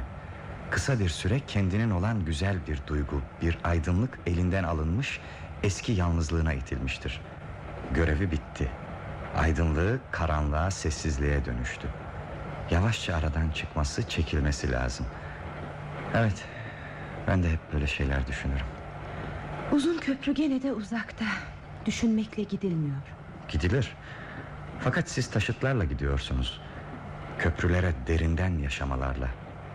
Kısa 0.71 0.99
bir 0.99 1.09
süre 1.09 1.39
kendinin 1.47 1.89
olan 1.91 2.25
güzel 2.25 2.57
bir 2.67 2.79
duygu 2.87 3.21
Bir 3.41 3.57
aydınlık 3.63 4.19
elinden 4.25 4.63
alınmış 4.63 5.19
Eski 5.63 5.91
yalnızlığına 5.91 6.53
itilmiştir 6.53 7.21
Görevi 7.93 8.31
bitti. 8.31 8.71
Aydınlığı 9.37 9.99
karanlığa 10.11 10.71
sessizliğe 10.71 11.45
dönüştü. 11.45 11.87
Yavaşça 12.71 13.15
aradan 13.15 13.49
çıkması 13.49 14.09
çekilmesi 14.09 14.71
lazım. 14.71 15.05
Evet 16.15 16.45
Ben 17.27 17.43
de 17.43 17.51
hep 17.51 17.73
böyle 17.73 17.87
şeyler 17.87 18.27
düşünürüm. 18.27 18.65
Uzun 19.71 19.97
köprü 19.97 20.33
gene 20.33 20.63
de 20.63 20.73
uzakta. 20.73 21.25
Düşünmekle 21.85 22.43
gidilmiyor. 22.43 22.97
Gidilir. 23.47 23.95
Fakat 24.79 25.09
siz 25.09 25.31
taşıtlarla 25.31 25.83
gidiyorsunuz. 25.83 26.61
Köprülere 27.39 27.93
derinden 28.07 28.57
yaşamalarla 28.59 29.27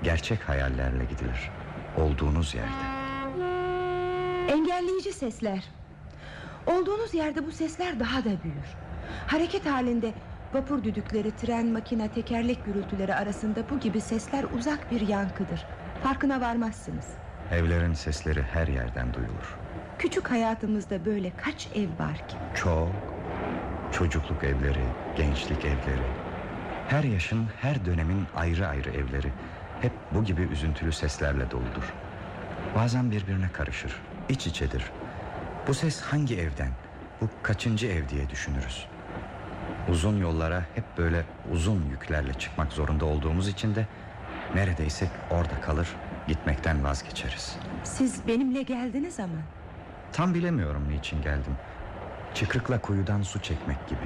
Gerçek 0.02 0.48
hayallerle 0.48 1.04
gidilir. 1.04 1.50
Olduğunuz 1.96 2.54
yerde. 2.54 3.04
Engelleyici 4.52 5.12
sesler. 5.12 5.64
Olduğunuz 6.66 7.14
yerde 7.14 7.46
bu 7.46 7.52
sesler 7.52 8.00
daha 8.00 8.20
da 8.20 8.42
büyür. 8.42 8.76
Hareket 9.26 9.66
halinde 9.66 10.14
vapur 10.54 10.84
düdükleri, 10.84 11.36
tren, 11.36 11.66
makine, 11.66 12.08
tekerlek 12.08 12.64
gürültüleri 12.64 13.14
arasında 13.14 13.70
bu 13.70 13.80
gibi 13.80 14.00
sesler 14.00 14.44
uzak 14.58 14.90
bir 14.90 15.08
yankıdır. 15.08 15.66
Farkına 16.02 16.40
varmazsınız. 16.40 17.06
Evlerin 17.52 17.94
sesleri 17.94 18.42
her 18.42 18.66
yerden 18.68 19.14
duyulur 19.14 19.58
Küçük 19.98 20.30
hayatımızda 20.30 21.04
böyle 21.04 21.32
kaç 21.36 21.68
ev 21.74 21.88
var 21.98 22.14
ki? 22.28 22.36
Çok 22.54 22.88
Çocukluk 23.92 24.44
evleri, 24.44 24.84
gençlik 25.16 25.64
evleri 25.64 26.06
Her 26.88 27.04
yaşın, 27.04 27.46
her 27.60 27.84
dönemin 27.84 28.26
ayrı 28.36 28.66
ayrı 28.68 28.90
evleri 28.90 29.32
Hep 29.80 29.92
bu 30.14 30.24
gibi 30.24 30.42
üzüntülü 30.42 30.92
seslerle 30.92 31.50
doludur 31.50 31.94
Bazen 32.76 33.10
birbirine 33.10 33.48
karışır, 33.52 34.00
iç 34.28 34.46
içedir 34.46 34.84
Bu 35.68 35.74
ses 35.74 36.00
hangi 36.00 36.40
evden, 36.40 36.70
bu 37.20 37.28
kaçıncı 37.42 37.86
ev 37.86 38.08
diye 38.08 38.30
düşünürüz 38.30 38.86
Uzun 39.88 40.16
yollara 40.20 40.64
hep 40.74 40.84
böyle 40.98 41.24
uzun 41.52 41.86
yüklerle 41.90 42.34
çıkmak 42.34 42.72
zorunda 42.72 43.04
olduğumuz 43.04 43.48
için 43.48 43.74
de 43.74 43.86
Neredeyse 44.54 45.10
orada 45.30 45.60
kalır, 45.60 45.88
gitmekten 46.28 46.84
vazgeçeriz 46.84 47.56
Siz 47.84 48.26
benimle 48.28 48.62
geldiniz 48.62 49.20
ama. 49.20 49.38
Tam 50.12 50.34
bilemiyorum 50.34 50.88
niçin 50.90 51.22
geldim. 51.22 51.56
Çıkrıkla 52.34 52.80
kuyudan 52.80 53.22
su 53.22 53.42
çekmek 53.42 53.88
gibi. 53.88 54.00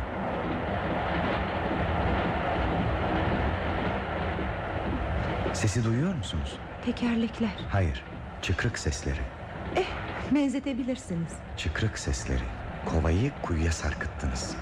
Sesi 5.52 5.84
duyuyor 5.84 6.14
musunuz? 6.14 6.58
Tekerlekler. 6.84 7.50
Hayır, 7.68 8.04
çıkrık 8.42 8.78
sesleri. 8.78 9.20
Eh, 9.76 9.86
benzetebilirsiniz. 10.34 11.32
Çıkrık 11.56 11.98
sesleri. 11.98 12.42
Kovayı 12.86 13.30
kuyuya 13.42 13.72
sarkıttınız. 13.72 14.56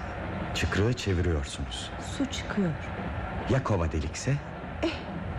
Çıkrığı 0.55 0.93
çeviriyorsunuz. 0.93 1.91
Su 2.17 2.27
çıkıyor. 2.27 2.71
Ya 3.51 3.63
kova 3.65 3.93
delikse? 3.93 4.35
Eh, 4.83 4.91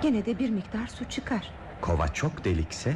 gene 0.02 0.26
de 0.26 0.40
bir 0.40 0.50
miktar 0.50 0.88
su 0.88 1.06
çıkar. 1.10 1.52
Kova 1.82 2.08
çok 2.08 2.46
delikse? 2.46 2.94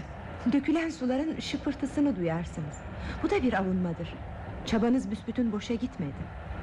Dökülen 0.54 0.90
suların 0.90 1.40
şıpırtısını 1.40 2.16
duyarsınız. 2.16 2.78
Bu 3.24 3.30
da 3.30 3.44
bir 3.44 3.54
avunmadır. 3.54 4.14
Çabanız 4.66 5.12
büsbütün 5.12 5.52
boşa 5.52 5.74
gitmedi. 5.74 6.14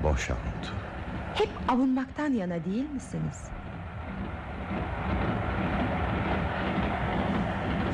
Boş 0.03 0.31
avuntu. 0.31 0.73
Hep 1.35 1.49
avunmaktan 1.69 2.33
yana 2.33 2.65
değil 2.65 2.91
misiniz? 2.91 3.45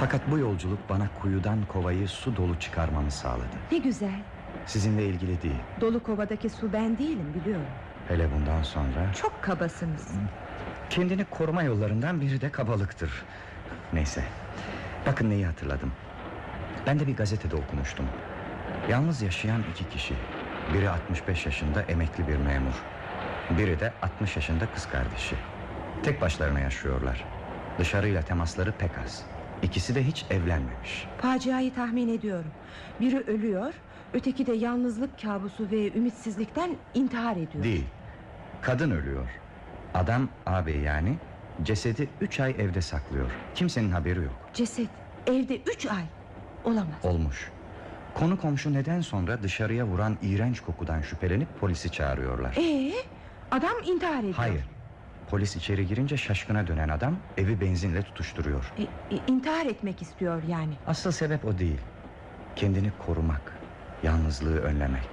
Fakat 0.04 0.30
bu 0.30 0.38
yolculuk 0.38 0.78
bana 0.88 1.08
kuyudan 1.22 1.58
kovayı 1.68 2.08
su 2.08 2.36
dolu 2.36 2.60
çıkarmamı 2.60 3.10
sağladı. 3.10 3.56
Ne 3.72 3.78
güzel. 3.78 4.20
Sizinle 4.66 5.06
ilgili 5.06 5.42
değil. 5.42 5.60
Dolu 5.80 6.02
kovadaki 6.02 6.50
su 6.50 6.72
ben 6.72 6.98
değilim 6.98 7.34
biliyorum. 7.34 7.66
Hele 8.08 8.28
bundan 8.32 8.62
sonra 8.62 9.12
Çok 9.14 9.42
kabasınız. 9.42 10.14
Kendini 10.90 11.24
koruma 11.24 11.62
yollarından 11.62 12.20
biri 12.20 12.40
de 12.40 12.52
kabalıktır. 12.52 13.24
Neyse. 13.92 14.24
Bakın 15.06 15.30
neyi 15.30 15.46
hatırladım. 15.46 15.92
Ben 16.86 17.00
de 17.00 17.06
bir 17.06 17.16
gazetede 17.16 17.56
okumuştum. 17.56 18.06
Yalnız 18.90 19.22
yaşayan 19.22 19.62
iki 19.72 19.88
kişi. 19.88 20.14
Biri 20.74 20.90
65 20.90 21.46
yaşında 21.46 21.82
emekli 21.82 22.28
bir 22.28 22.36
memur. 22.36 22.82
Biri 23.50 23.80
de 23.80 23.92
60 24.02 24.36
yaşında 24.36 24.66
kız 24.74 24.88
kardeşi. 24.88 25.36
Tek 26.02 26.20
başlarına 26.20 26.60
yaşıyorlar. 26.60 27.24
Dışarıyla 27.78 28.22
temasları 28.22 28.72
pek 28.72 28.98
az. 29.04 29.33
İkisi 29.64 29.94
de 29.94 30.02
hiç 30.06 30.24
evlenmemiş. 30.30 31.06
Faciayı 31.18 31.74
tahmin 31.74 32.08
ediyorum. 32.18 32.50
Biri 33.00 33.20
ölüyor, 33.20 33.74
öteki 34.14 34.46
de 34.46 34.52
yalnızlık 34.52 35.22
kabusu 35.22 35.70
ve 35.70 35.92
ümitsizlikten 35.92 36.70
intihar 36.94 37.36
ediyor. 37.36 37.64
Değil. 37.64 37.84
Kadın 38.62 38.90
ölüyor. 38.90 39.28
Adam 39.94 40.28
ağabey 40.46 40.76
yani 40.80 41.16
cesedi 41.62 42.08
3 42.20 42.40
ay 42.40 42.50
evde 42.58 42.80
saklıyor. 42.82 43.30
Kimsenin 43.54 43.90
haberi 43.90 44.18
yok. 44.18 44.34
Ceset 44.54 44.88
evde 45.26 45.56
üç 45.56 45.86
ay. 45.86 46.04
Olamaz. 46.64 46.94
Olmuş. 47.02 47.50
Konu 48.14 48.40
komşu 48.40 48.72
neden 48.72 49.00
sonra 49.00 49.42
dışarıya 49.42 49.86
vuran 49.86 50.18
iğrenç 50.22 50.60
kokudan 50.60 51.02
şüphelenip 51.02 51.60
polisi 51.60 51.92
çağırıyorlar. 51.92 52.56
Ee, 52.56 52.92
adam 53.50 53.72
intihar 53.86 54.18
ediyor. 54.18 54.34
Hayır. 54.34 54.64
Polis 55.30 55.56
içeri 55.56 55.86
girince 55.86 56.16
şaşkına 56.16 56.66
dönen 56.66 56.88
adam 56.88 57.16
evi 57.36 57.60
benzinle 57.60 58.02
tutuşturuyor. 58.02 58.72
E, 58.78 58.82
e, 58.82 59.18
intihar 59.26 59.66
etmek 59.66 60.02
istiyor 60.02 60.42
yani. 60.42 60.74
Asıl 60.86 61.10
sebep 61.10 61.44
o 61.44 61.58
değil. 61.58 61.80
Kendini 62.56 62.90
korumak, 63.06 63.52
yalnızlığı 64.02 64.60
önlemek. 64.60 65.08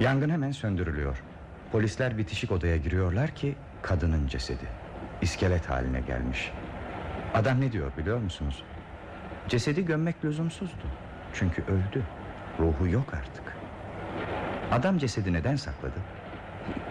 Yangın 0.00 0.30
hemen 0.30 0.50
söndürülüyor. 0.50 1.22
Polisler 1.72 2.18
bitişik 2.18 2.52
odaya 2.52 2.76
giriyorlar 2.76 3.30
ki 3.34 3.54
kadının 3.82 4.26
cesedi. 4.26 4.64
İskelet 5.22 5.70
haline 5.70 6.00
gelmiş. 6.00 6.52
Adam 7.34 7.60
ne 7.60 7.72
diyor 7.72 7.92
biliyor 7.96 8.18
musunuz? 8.18 8.62
Cesedi 9.48 9.84
gömmek 9.84 10.24
lüzumsuzdu. 10.24 10.86
Çünkü 11.34 11.62
öldü. 11.62 12.02
Ruhu 12.58 12.88
yok 12.88 13.14
artık. 13.14 13.56
Adam 14.72 14.98
cesedi 14.98 15.32
neden 15.32 15.56
sakladı? 15.56 16.00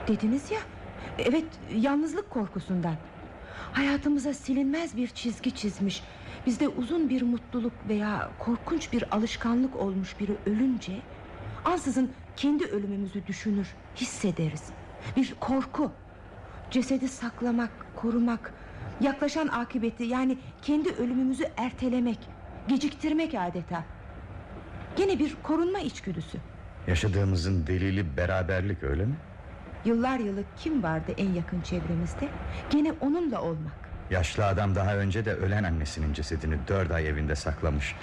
Dediniz 0.07 0.51
ya. 0.51 0.59
Evet, 1.19 1.45
yalnızlık 1.75 2.29
korkusundan. 2.29 2.95
Hayatımıza 3.73 4.33
silinmez 4.33 4.97
bir 4.97 5.07
çizgi 5.07 5.55
çizmiş. 5.55 6.03
Bizde 6.45 6.67
uzun 6.67 7.09
bir 7.09 7.21
mutluluk 7.21 7.73
veya 7.89 8.29
korkunç 8.39 8.93
bir 8.93 9.15
alışkanlık 9.15 9.75
olmuş 9.75 10.19
biri 10.19 10.31
ölünce 10.45 10.93
ansızın 11.65 12.11
kendi 12.35 12.65
ölümümüzü 12.65 13.27
düşünür, 13.27 13.67
hissederiz. 13.95 14.63
Bir 15.17 15.35
korku. 15.39 15.91
Cesedi 16.71 17.07
saklamak, 17.07 17.71
korumak, 17.95 18.53
yaklaşan 19.01 19.47
akıbeti 19.47 20.03
yani 20.03 20.37
kendi 20.61 20.89
ölümümüzü 20.89 21.43
ertelemek, 21.57 22.19
geciktirmek 22.67 23.35
adeta. 23.35 23.83
Gene 24.95 25.19
bir 25.19 25.35
korunma 25.43 25.79
içgüdüsü. 25.79 26.37
Yaşadığımızın 26.87 27.67
delili 27.67 28.17
beraberlik 28.17 28.83
öyle 28.83 29.05
mi? 29.05 29.15
Yıllar 29.85 30.19
yılı 30.19 30.43
kim 30.57 30.83
vardı 30.83 31.11
en 31.17 31.33
yakın 31.33 31.61
çevremizde? 31.61 32.29
Gene 32.69 32.93
onunla 33.01 33.41
olmak. 33.41 33.89
Yaşlı 34.11 34.45
adam 34.45 34.75
daha 34.75 34.95
önce 34.95 35.25
de 35.25 35.33
ölen 35.33 35.63
annesinin 35.63 36.13
cesedini 36.13 36.57
dört 36.67 36.91
ay 36.91 37.07
evinde 37.07 37.35
saklamış. 37.35 37.95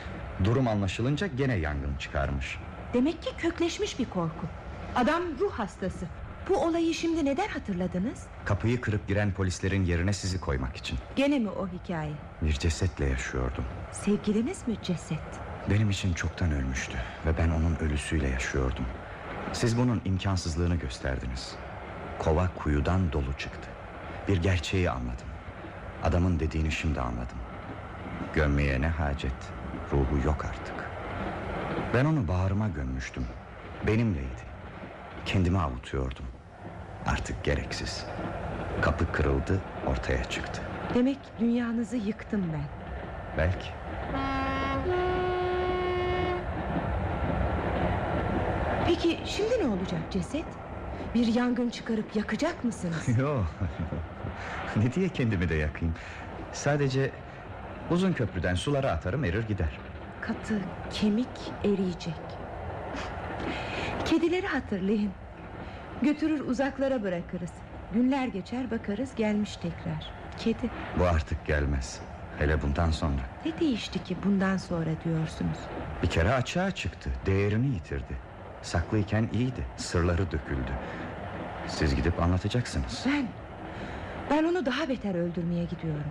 Durum 0.45 0.69
anlaşılınca 0.69 1.27
gene 1.27 1.55
yangın 1.55 1.97
çıkarmış. 1.99 2.59
Demek 2.95 3.23
ki 3.23 3.31
kökleşmiş 3.39 3.99
bir 3.99 4.05
korku. 4.05 4.47
Adam 4.95 5.23
ruh 5.41 5.53
hastası. 5.53 6.07
Bu 6.49 6.57
olayı 6.57 6.95
şimdi 6.95 7.25
neden 7.25 7.49
hatırladınız? 7.49 8.27
Kapıyı 8.45 8.81
kırıp 8.81 9.09
giren 9.09 9.33
polislerin 9.33 9.85
yerine 9.85 10.13
sizi 10.13 10.41
koymak 10.41 10.77
için. 10.77 10.99
Gene 11.17 11.39
mi 11.39 11.49
o 11.51 11.69
hikaye? 11.69 12.13
Bir 12.43 12.53
cesetle 12.53 13.05
yaşıyordum. 13.07 13.65
Sevgiliniz 13.93 14.69
mi 14.69 14.75
ceset? 14.83 15.19
Benim 15.71 15.91
için 15.91 16.13
çoktan 16.15 16.53
ölmüştü 16.53 16.99
ve 17.27 17.39
ben 17.39 17.49
onun 17.51 17.77
ölüsüyle 17.81 18.29
yaşıyordum. 18.29 18.85
Siz 19.53 19.79
bunun 19.79 20.03
imkansızlığını 20.05 20.77
gösterdiniz. 20.77 21.57
Kova 22.19 22.49
kuyudan 22.55 23.13
dolu 23.13 23.33
çıktı. 23.39 23.69
Bir 24.29 24.37
gerçeği 24.43 24.91
anladım. 24.91 25.27
Adamın 26.03 26.41
dediğini 26.41 26.73
şimdi 26.73 27.01
anladım. 27.01 27.39
Gömmeye 28.35 28.81
ne 28.81 28.89
hacet? 28.89 29.53
Ruhu 29.93 30.27
yok 30.27 30.45
artık. 30.45 30.91
Ben 31.95 32.05
onu 32.05 32.29
bağrıma 32.29 32.69
gömmüştüm. 32.69 33.27
Benimleydi. 33.87 34.47
Kendimi 35.27 35.59
avutuyordum. 35.59 36.25
Artık 37.07 37.45
gereksiz. 37.45 38.07
Kapı 38.83 39.13
kırıldı, 39.13 39.61
ortaya 39.87 40.25
çıktı. 40.25 40.63
Demek 40.95 41.19
dünyanızı 41.41 41.97
yıktım 41.97 42.45
ben. 42.53 42.65
Belki. 43.39 43.69
Peki 48.87 49.19
şimdi 49.25 49.59
ne 49.61 49.67
olacak 49.69 50.01
ceset? 50.11 50.45
Bir 51.17 51.27
yangın 51.35 51.71
çıkarıp 51.71 52.17
yakacak 52.17 52.65
mısınız? 52.65 53.09
Yok. 53.19 53.47
ne 54.77 54.93
diye 54.93 55.09
kendimi 55.09 55.49
de 55.49 55.55
yakayım? 55.55 55.95
Sadece 56.53 57.11
uzun 57.91 58.13
köprüden 58.13 58.55
sulara 58.55 58.91
atarım 58.91 59.25
erir 59.25 59.43
gider. 59.49 59.79
Katı, 60.21 60.61
kemik 60.91 61.29
eriyecek. 61.65 62.15
Kedileri 64.05 64.47
hatırlayın. 64.47 65.11
Götürür 66.03 66.41
uzaklara 66.41 67.03
bırakırız. 67.03 67.53
Günler 67.95 68.27
geçer 68.27 68.71
bakarız 68.71 69.15
gelmiş 69.15 69.57
tekrar. 69.57 70.13
Kedi. 70.39 70.71
Bu 70.99 71.05
artık 71.05 71.47
gelmez. 71.47 72.01
Hele 72.39 72.63
bundan 72.63 72.91
sonra. 72.91 73.21
Ne 73.45 73.61
değişti 73.61 74.05
ki 74.05 74.17
bundan 74.25 74.57
sonra 74.57 74.91
diyorsunuz? 75.05 75.59
Bir 76.03 76.09
kere 76.11 76.33
açığa 76.35 76.71
çıktı. 76.71 77.11
Değerini 77.27 77.67
yitirdi. 77.67 78.17
Saklıyken 78.63 79.29
iyiydi. 79.33 79.67
Sırları 79.77 80.31
döküldü. 80.33 80.73
Siz 81.69 81.95
gidip 81.95 82.23
anlatacaksınız. 82.23 83.05
Ben, 83.07 83.27
ben 84.31 84.45
onu 84.45 84.67
daha 84.67 84.89
beter 84.89 85.15
öldürmeye 85.15 85.65
gidiyorum. 85.65 86.11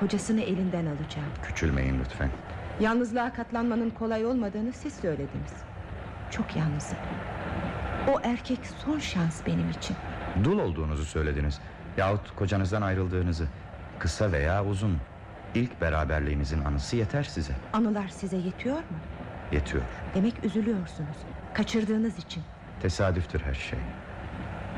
Kocasını 0.00 0.40
elinden 0.40 0.86
alacağım. 0.86 1.28
Küçülmeyin 1.42 2.00
lütfen. 2.00 2.30
Yalnızlığa 2.80 3.32
katlanmanın 3.32 3.90
kolay 3.90 4.26
olmadığını 4.26 4.72
siz 4.72 4.94
söylediniz. 4.94 5.52
Çok 6.30 6.56
yalnızım. 6.56 6.98
O 8.08 8.20
erkek 8.24 8.58
son 8.84 8.98
şans 8.98 9.46
benim 9.46 9.70
için. 9.70 9.96
Dul 10.44 10.58
olduğunuzu 10.58 11.04
söylediniz. 11.04 11.60
Yahut 11.96 12.36
kocanızdan 12.36 12.82
ayrıldığınızı. 12.82 13.46
Kısa 13.98 14.32
veya 14.32 14.64
uzun. 14.64 14.98
İlk 15.54 15.80
beraberliğinizin 15.80 16.64
anısı 16.64 16.96
yeter 16.96 17.22
size. 17.22 17.52
Anılar 17.72 18.08
size 18.08 18.36
yetiyor 18.36 18.76
mu? 18.76 18.98
Yetiyor. 19.52 19.82
Demek 20.14 20.44
üzülüyorsunuz. 20.44 21.16
Kaçırdığınız 21.54 22.18
için. 22.18 22.42
Tesadüftür 22.82 23.40
her 23.40 23.54
şey. 23.54 23.78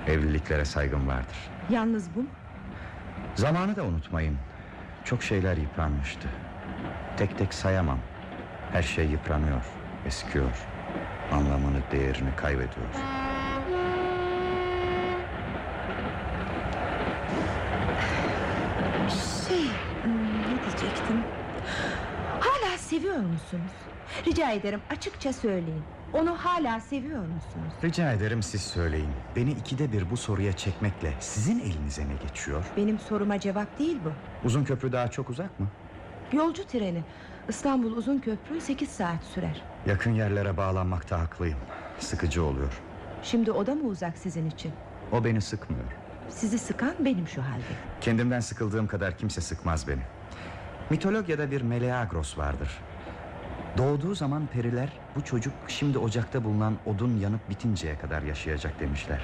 Evliliklere 0.07 0.65
saygım 0.65 1.09
vardır. 1.09 1.37
Yalnız 1.71 2.15
bu 2.15 2.21
mu? 2.23 2.29
Zamanı 3.35 3.77
da 3.77 3.85
unutmayın. 3.85 4.37
Çok 5.05 5.23
şeyler 5.23 5.57
yıpranmıştı. 5.57 6.29
Tek 7.17 7.39
tek 7.39 7.55
sayamam. 7.55 7.99
Her 8.73 8.83
şey 8.83 9.07
yıpranıyor, 9.07 9.65
eskiyor. 10.07 10.67
Anlamını, 11.33 11.79
değerini 11.93 12.37
kaybediyor. 12.37 12.87
Şey, 19.49 19.65
hmm, 20.05 20.41
ne 20.41 20.63
diyecektim? 20.65 21.23
Hala 22.41 22.79
seviyor 23.17 23.33
musunuz? 23.33 23.73
Rica 24.27 24.51
ederim 24.51 24.81
açıkça 24.91 25.33
söyleyin. 25.33 25.83
Onu 26.13 26.31
hala 26.37 26.81
seviyor 26.81 27.21
musunuz? 27.21 27.73
Rica 27.85 28.13
ederim 28.13 28.43
siz 28.43 28.63
söyleyin. 28.63 29.11
Beni 29.37 29.51
ikide 29.51 29.93
bir 29.93 30.11
bu 30.11 30.17
soruya 30.17 30.53
çekmekle 30.53 31.13
sizin 31.21 31.59
elinize 31.59 32.03
ne 32.09 32.15
geçiyor? 32.29 32.65
Benim 32.77 32.99
soruma 32.99 33.41
cevap 33.41 33.79
değil 33.79 33.99
bu. 34.05 34.13
Uzun 34.47 34.65
köprü 34.65 34.93
daha 34.93 35.09
çok 35.11 35.31
uzak 35.31 35.61
mı? 35.61 35.67
Yolcu 36.33 36.67
treni. 36.67 37.03
İstanbul 37.49 37.93
Uzun 37.97 38.19
Köprü 38.19 38.61
8 38.61 38.89
saat 38.89 39.25
sürer. 39.25 39.63
Yakın 39.87 40.11
yerlere 40.11 40.57
bağlanmakta 40.57 41.21
haklıyım. 41.21 41.59
Sıkıcı 41.99 42.45
oluyor. 42.45 42.81
Şimdi 43.23 43.53
o 43.53 43.67
da 43.67 43.75
mı 43.75 43.83
uzak 43.89 44.19
sizin 44.19 44.51
için? 44.51 44.73
O 45.13 45.25
beni 45.25 45.41
sıkmıyor. 45.41 45.85
Sizi 46.29 46.59
sıkan 46.59 46.95
benim 47.01 47.29
şu 47.29 47.43
halde. 47.43 47.63
Kendimden 48.01 48.41
sıkıldığım 48.41 48.87
kadar 48.87 49.19
kimse 49.19 49.41
sıkmaz 49.41 49.89
beni. 49.89 50.03
Mitolojide 50.91 51.51
bir 51.51 51.63
Meleagros 51.63 52.39
vardır. 52.39 52.79
Doğduğu 53.79 54.15
zaman 54.15 54.47
periler 54.47 54.89
bu 55.17 55.25
çocuk 55.25 55.53
şimdi 55.69 55.99
ocakta 55.99 56.45
bulunan 56.45 56.77
odun 56.87 57.17
yanıp 57.17 57.51
bitinceye 57.51 57.99
kadar 57.99 58.23
yaşayacak 58.23 58.81
demişler. 58.81 59.21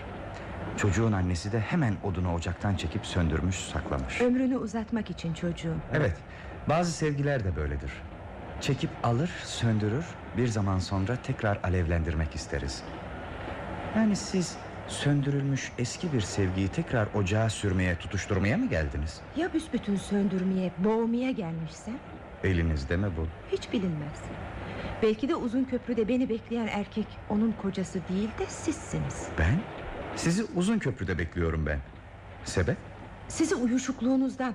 Çocuğun 0.76 1.12
annesi 1.12 1.52
de 1.52 1.60
hemen 1.60 1.94
odunu 2.02 2.34
ocaktan 2.34 2.76
çekip 2.76 3.06
söndürmüş 3.06 3.56
saklamış. 3.56 4.20
Ömrünü 4.20 4.56
uzatmak 4.56 5.10
için 5.10 5.34
çocuğum. 5.34 5.76
Evet 5.92 6.16
bazı 6.68 6.92
sevgiler 6.92 7.44
de 7.44 7.56
böyledir. 7.56 7.92
Çekip 8.60 8.90
alır 9.02 9.30
söndürür 9.44 10.04
bir 10.36 10.48
zaman 10.48 10.78
sonra 10.78 11.16
tekrar 11.16 11.58
alevlendirmek 11.62 12.34
isteriz. 12.34 12.82
Yani 13.96 14.16
siz 14.16 14.56
söndürülmüş 14.88 15.72
eski 15.78 16.12
bir 16.12 16.20
sevgiyi 16.20 16.68
tekrar 16.68 17.08
ocağa 17.14 17.50
sürmeye 17.50 17.96
tutuşturmaya 17.96 18.58
mı 18.58 18.68
geldiniz? 18.68 19.20
Ya 19.36 19.52
büsbütün 19.52 19.96
söndürmeye, 19.96 20.72
boğmaya 20.78 21.30
gelmişsem? 21.30 21.94
Elinizde 22.44 22.96
mi 22.96 23.06
bu? 23.16 23.26
Hiç 23.56 23.72
bilinmez. 23.72 24.22
Belki 25.02 25.28
de 25.28 25.34
uzun 25.34 25.64
köprüde 25.64 26.08
beni 26.08 26.28
bekleyen 26.28 26.66
erkek 26.66 27.06
onun 27.30 27.52
kocası 27.62 28.00
değil 28.08 28.28
de 28.38 28.46
sizsiniz. 28.46 29.28
Ben? 29.38 29.60
Sizi 30.16 30.44
uzun 30.56 30.78
köprüde 30.78 31.18
bekliyorum 31.18 31.66
ben. 31.66 31.78
Sebep? 32.44 32.76
Sizi 33.28 33.54
uyuşukluğunuzdan, 33.54 34.54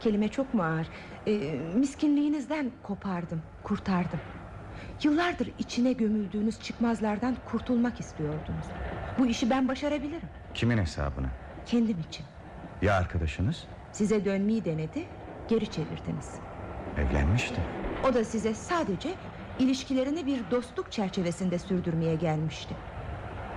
kelime 0.00 0.28
çok 0.28 0.54
mu 0.54 0.62
ağır, 0.62 0.86
Ee, 1.26 1.58
miskinliğinizden 1.74 2.70
kopardım, 2.82 3.42
kurtardım. 3.62 4.20
Yıllardır 5.02 5.50
içine 5.58 5.92
gömüldüğünüz 5.92 6.60
çıkmazlardan 6.60 7.36
kurtulmak 7.50 8.00
istiyordunuz. 8.00 8.66
Bu 9.18 9.26
işi 9.26 9.50
ben 9.50 9.68
başarabilirim, 9.68 10.28
Kimin 10.54 10.78
hesabına? 10.78 11.26
kendim 11.66 11.96
için. 12.08 12.26
Ya 12.82 12.94
arkadaşınız? 12.94 13.64
Size 13.92 14.24
dönmeyi 14.24 14.64
denedi, 14.64 15.04
geri 15.48 15.66
çevirdiniz. 15.70 16.30
Evlenmişti. 16.98 17.60
O 18.10 18.14
da 18.14 18.24
size 18.24 18.54
sadece 18.54 19.14
ilişkilerini 19.58 20.26
bir 20.26 20.40
dostluk 20.50 20.92
çerçevesinde 20.92 21.58
sürdürmeye 21.58 22.14
gelmişti. 22.14 22.74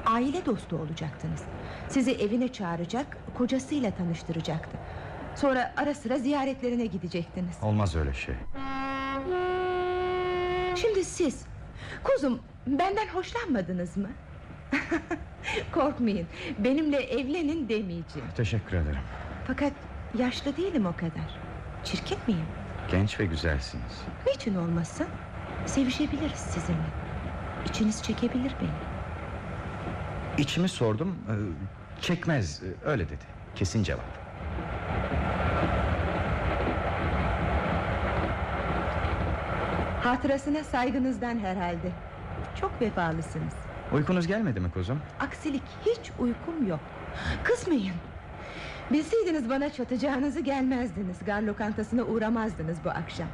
Aile 0.05 0.45
dostu 0.45 0.77
olacaktınız. 0.77 1.43
Sizi 1.89 2.11
evine 2.11 2.53
çağıracak, 2.53 3.17
kocasıyla 3.38 3.91
tanıştıracaktı. 3.91 4.77
Sonra 5.36 5.73
ara 5.77 5.93
sıra 5.93 6.17
ziyaretlerine 6.17 6.86
gidecektiniz. 6.86 7.57
Olmaz 7.61 7.95
öyle 7.95 8.13
şey. 8.13 8.36
Şimdi 10.75 11.03
siz, 11.05 11.45
kuzum 12.03 12.39
benden 12.67 13.07
hoşlanmadınız 13.07 13.97
mı? 13.97 14.09
Korkmayın, 15.73 16.27
benimle 16.59 16.97
evlenin 16.97 17.69
demeyeceğim. 17.69 18.27
Teşekkür 18.38 18.77
ederim. 18.77 18.99
Fakat 19.47 19.73
yaşlı 20.17 20.57
değilim 20.57 20.86
o 20.86 20.93
kadar. 20.95 21.39
Çirkin 21.83 22.17
miyim? 22.27 22.45
Genç 22.91 23.19
ve 23.19 23.25
güzelsiniz. 23.25 24.01
Niçin 24.27 24.55
olmasın? 24.55 25.07
Sevişebiliriz 25.65 26.39
sizinle. 26.39 26.88
İçiniz 27.69 28.03
çekebilir 28.03 28.55
beni. 28.61 28.69
İçimi 30.38 30.69
sordum. 30.69 31.15
e, 31.29 31.33
Çekmez 32.01 32.63
e, 32.63 32.89
öyle 32.89 33.05
dedi. 33.09 33.23
Kesin 33.55 33.83
cevap. 33.83 34.05
Hatırasına 40.03 40.63
saygınızdan 40.63 41.39
herhalde. 41.39 41.91
Çok 42.61 42.81
vefalısınız. 42.81 43.53
Uykunuz 43.93 44.27
gelmedi 44.27 44.59
mi 44.59 44.71
kuzum? 44.71 44.99
Aksilik 45.19 45.63
hiç 45.86 46.11
uykum 46.19 46.67
yok. 46.67 46.79
Kızmayın. 47.43 47.93
Bilseydiniz 48.91 49.49
bana 49.49 49.73
çatacağınızı 49.73 50.39
gelmezdiniz. 50.39 51.17
Gar 51.25 51.41
lokantasına 51.41 52.03
uğramazdınız 52.03 52.77
bu 52.86 52.89
akşam. 52.89 53.27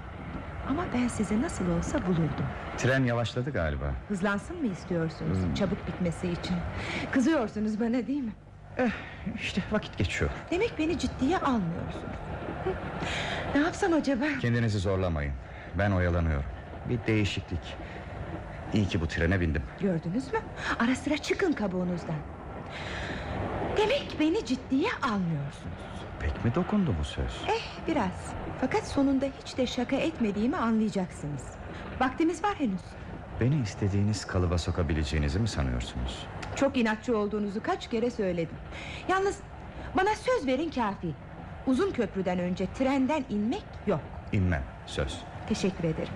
Ama 0.69 0.85
ben 0.93 1.07
sizi 1.07 1.41
nasıl 1.41 1.69
olsa 1.69 2.05
bulurdum. 2.07 2.45
Tren 2.77 3.03
yavaşladı 3.03 3.51
galiba. 3.51 3.91
Hızlansın 4.07 4.61
mı 4.61 4.67
istiyorsunuz? 4.67 5.37
Hmm. 5.37 5.53
Çabuk 5.53 5.87
bitmesi 5.87 6.27
için. 6.27 6.55
Kızıyorsunuz 7.11 7.79
bana 7.79 8.07
değil 8.07 8.23
mi? 8.23 8.31
İşte 9.35 9.61
vakit 9.71 9.97
geçiyor. 9.97 10.31
Demek 10.51 10.73
beni 10.79 10.99
ciddiye 10.99 11.37
almıyorsunuz. 11.37 12.15
Ne 13.55 13.61
yapsam 13.61 13.93
acaba? 13.93 14.25
Kendinizi 14.41 14.79
zorlamayın. 14.79 15.33
Ben 15.77 15.91
oyalanıyorum. 15.91 16.45
Bir 16.89 16.99
değişiklik. 17.07 17.75
İyi 18.73 18.87
ki 18.87 19.01
bu 19.01 19.07
trene 19.07 19.39
bindim. 19.39 19.63
Gördünüz 19.79 20.33
mü? 20.33 20.39
Ara 20.79 20.95
sıra 20.95 21.17
çıkın 21.17 21.51
kabuğunuzdan. 21.53 22.15
Demek 23.77 24.15
beni 24.19 24.45
ciddiye 24.45 24.89
almıyorsunuz. 25.03 25.81
Pek 26.19 26.45
mi 26.45 26.55
dokundu 26.55 26.95
bu 26.99 27.03
söz? 27.03 27.41
Eh 27.47 27.87
biraz. 27.87 28.33
Fakat 28.61 28.87
sonunda 28.87 29.25
hiç 29.41 29.57
de 29.57 29.67
şaka 29.67 29.95
etmediğimi 29.95 30.57
anlayacaksınız. 30.57 31.43
Vaktimiz 32.01 32.43
var 32.43 32.55
henüz. 32.57 32.81
Beni 33.39 33.61
istediğiniz 33.61 34.25
kalıba 34.25 34.57
sokabileceğinizi 34.57 35.39
mi 35.39 35.47
sanıyorsunuz? 35.47 36.27
Çok 36.55 36.77
inatçı 36.77 37.17
olduğunuzu 37.17 37.63
kaç 37.63 37.89
kere 37.89 38.11
söyledim. 38.11 38.55
Yalnız 39.07 39.39
bana 39.97 40.09
söz 40.15 40.47
verin 40.47 40.69
kafi. 40.71 41.07
Uzun 41.67 41.91
köprüden 41.91 42.39
önce 42.39 42.67
trenden 42.77 43.25
inmek 43.29 43.63
yok. 43.87 43.99
İnmem. 44.31 44.63
Söz. 44.85 45.17
Teşekkür 45.49 45.83
ederim. 45.83 46.13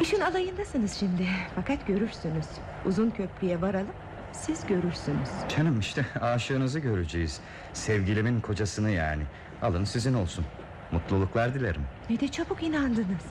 İşin 0.00 0.20
alayındasınız 0.20 0.92
şimdi. 0.94 1.26
Fakat 1.54 1.86
görürsünüz. 1.86 2.46
Uzun 2.84 3.10
köprüye 3.10 3.60
varalım. 3.60 3.94
Siz 4.34 4.66
görürsünüz. 4.66 5.28
Canım 5.56 5.80
işte 5.80 6.06
aşığınızı 6.20 6.78
göreceğiz. 6.80 7.40
Sevgilimin 7.72 8.40
kocasını 8.40 8.90
yani. 8.90 9.22
Alın 9.62 9.84
sizin 9.84 10.14
olsun. 10.14 10.44
Mutluluklar 10.92 11.54
dilerim. 11.54 11.82
Ne 12.10 12.20
de 12.20 12.28
çabuk 12.28 12.62
inandınız. 12.62 13.24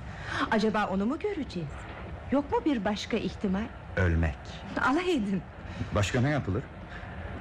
Acaba 0.51 0.87
onu 0.87 1.05
mu 1.05 1.19
göreceğiz? 1.19 1.69
Yok 2.31 2.51
mu 2.51 2.57
bir 2.65 2.85
başka 2.85 3.17
ihtimal? 3.17 3.63
Ölmek. 3.97 4.35
Alay 4.81 5.11
edin. 5.15 5.41
Başka 5.95 6.21
ne 6.21 6.29
yapılır? 6.29 6.63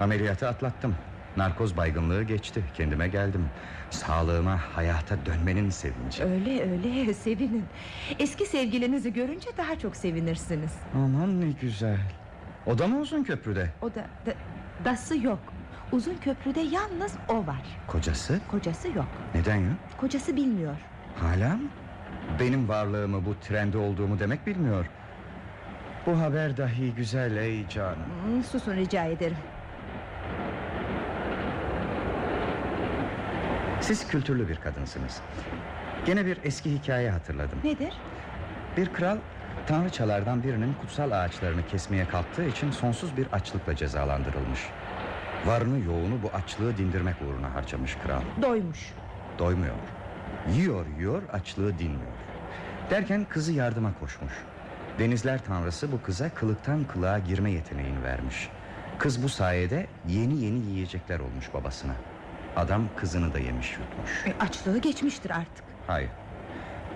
Ameliyatı 0.00 0.48
atlattım. 0.48 0.94
Narkoz 1.36 1.76
baygınlığı 1.76 2.22
geçti. 2.22 2.64
Kendime 2.74 3.08
geldim. 3.08 3.44
Sağlığıma, 3.90 4.60
hayata 4.74 5.26
dönmenin 5.26 5.70
sevinci. 5.70 6.24
Öyle 6.24 6.70
öyle 6.70 7.14
sevinin. 7.14 7.64
Eski 8.18 8.46
sevgilinizi 8.46 9.12
görünce 9.12 9.50
daha 9.56 9.78
çok 9.78 9.96
sevinirsiniz. 9.96 10.72
Aman 10.94 11.40
ne 11.40 11.50
güzel. 11.60 12.00
O 12.66 12.78
da 12.78 12.86
mı 12.86 12.98
uzun 13.00 13.24
köprüde? 13.24 13.70
O 13.82 13.94
da, 13.94 14.04
da 14.26 14.32
dası 14.84 15.18
yok. 15.18 15.38
Uzun 15.92 16.16
köprüde 16.16 16.60
yalnız 16.60 17.14
o 17.28 17.46
var. 17.46 17.62
Kocası? 17.86 18.40
Kocası 18.50 18.88
yok. 18.88 19.06
Neden 19.34 19.56
yok? 19.56 19.74
Kocası 19.96 20.36
bilmiyor. 20.36 20.76
Hala 21.16 21.56
mı? 21.56 21.68
Benim 22.40 22.68
varlığımı 22.68 23.26
bu 23.26 23.34
trende 23.40 23.78
olduğumu 23.78 24.18
demek 24.18 24.46
bilmiyor. 24.46 24.86
Bu 26.06 26.20
haber 26.20 26.56
dahi 26.56 26.94
güzel 26.94 27.36
ey 27.36 27.68
canım. 27.68 27.96
Hmm, 28.24 28.42
susun 28.44 28.76
rica 28.76 29.04
ederim. 29.04 29.36
Siz 33.80 34.08
kültürlü 34.08 34.48
bir 34.48 34.56
kadınsınız. 34.56 35.20
Gene 36.06 36.26
bir 36.26 36.38
eski 36.44 36.72
hikaye 36.72 37.10
hatırladım. 37.10 37.58
Nedir? 37.64 37.92
Bir 38.76 38.92
kral 38.92 39.18
tanrıçalardan 39.66 40.42
birinin 40.42 40.74
kutsal 40.74 41.10
ağaçlarını 41.10 41.66
kesmeye 41.66 42.08
kalktığı 42.08 42.44
için 42.44 42.70
sonsuz 42.70 43.16
bir 43.16 43.26
açlıkla 43.32 43.76
cezalandırılmış. 43.76 44.60
Varını 45.46 45.78
yoğunu 45.84 46.22
bu 46.22 46.30
açlığı 46.36 46.76
dindirmek 46.76 47.16
uğruna 47.22 47.54
harcamış 47.54 47.96
kral. 48.06 48.22
Doymuş. 48.42 48.92
Doymuyor. 49.38 49.74
Yiyor 50.50 50.86
yiyor 50.98 51.22
açlığı 51.32 51.78
dinmiyor. 51.78 52.12
Derken 52.90 53.26
kızı 53.28 53.52
yardıma 53.52 53.90
koşmuş. 54.00 54.32
Denizler 54.98 55.44
tanrısı 55.44 55.92
bu 55.92 56.02
kıza 56.02 56.28
kılıktan 56.28 56.84
kılığa 56.84 57.18
girme 57.18 57.50
yeteneğini 57.50 58.02
vermiş. 58.02 58.48
Kız 58.98 59.22
bu 59.22 59.28
sayede 59.28 59.86
yeni 60.08 60.44
yeni 60.44 60.58
yiyecekler 60.58 61.20
olmuş 61.20 61.54
babasına. 61.54 61.92
Adam 62.56 62.88
kızını 62.96 63.34
da 63.34 63.38
yemiş 63.38 63.72
yutmuş. 63.72 64.26
E, 64.26 64.44
açlığı 64.44 64.78
geçmiştir 64.78 65.30
artık. 65.30 65.64
Hayır. 65.86 66.10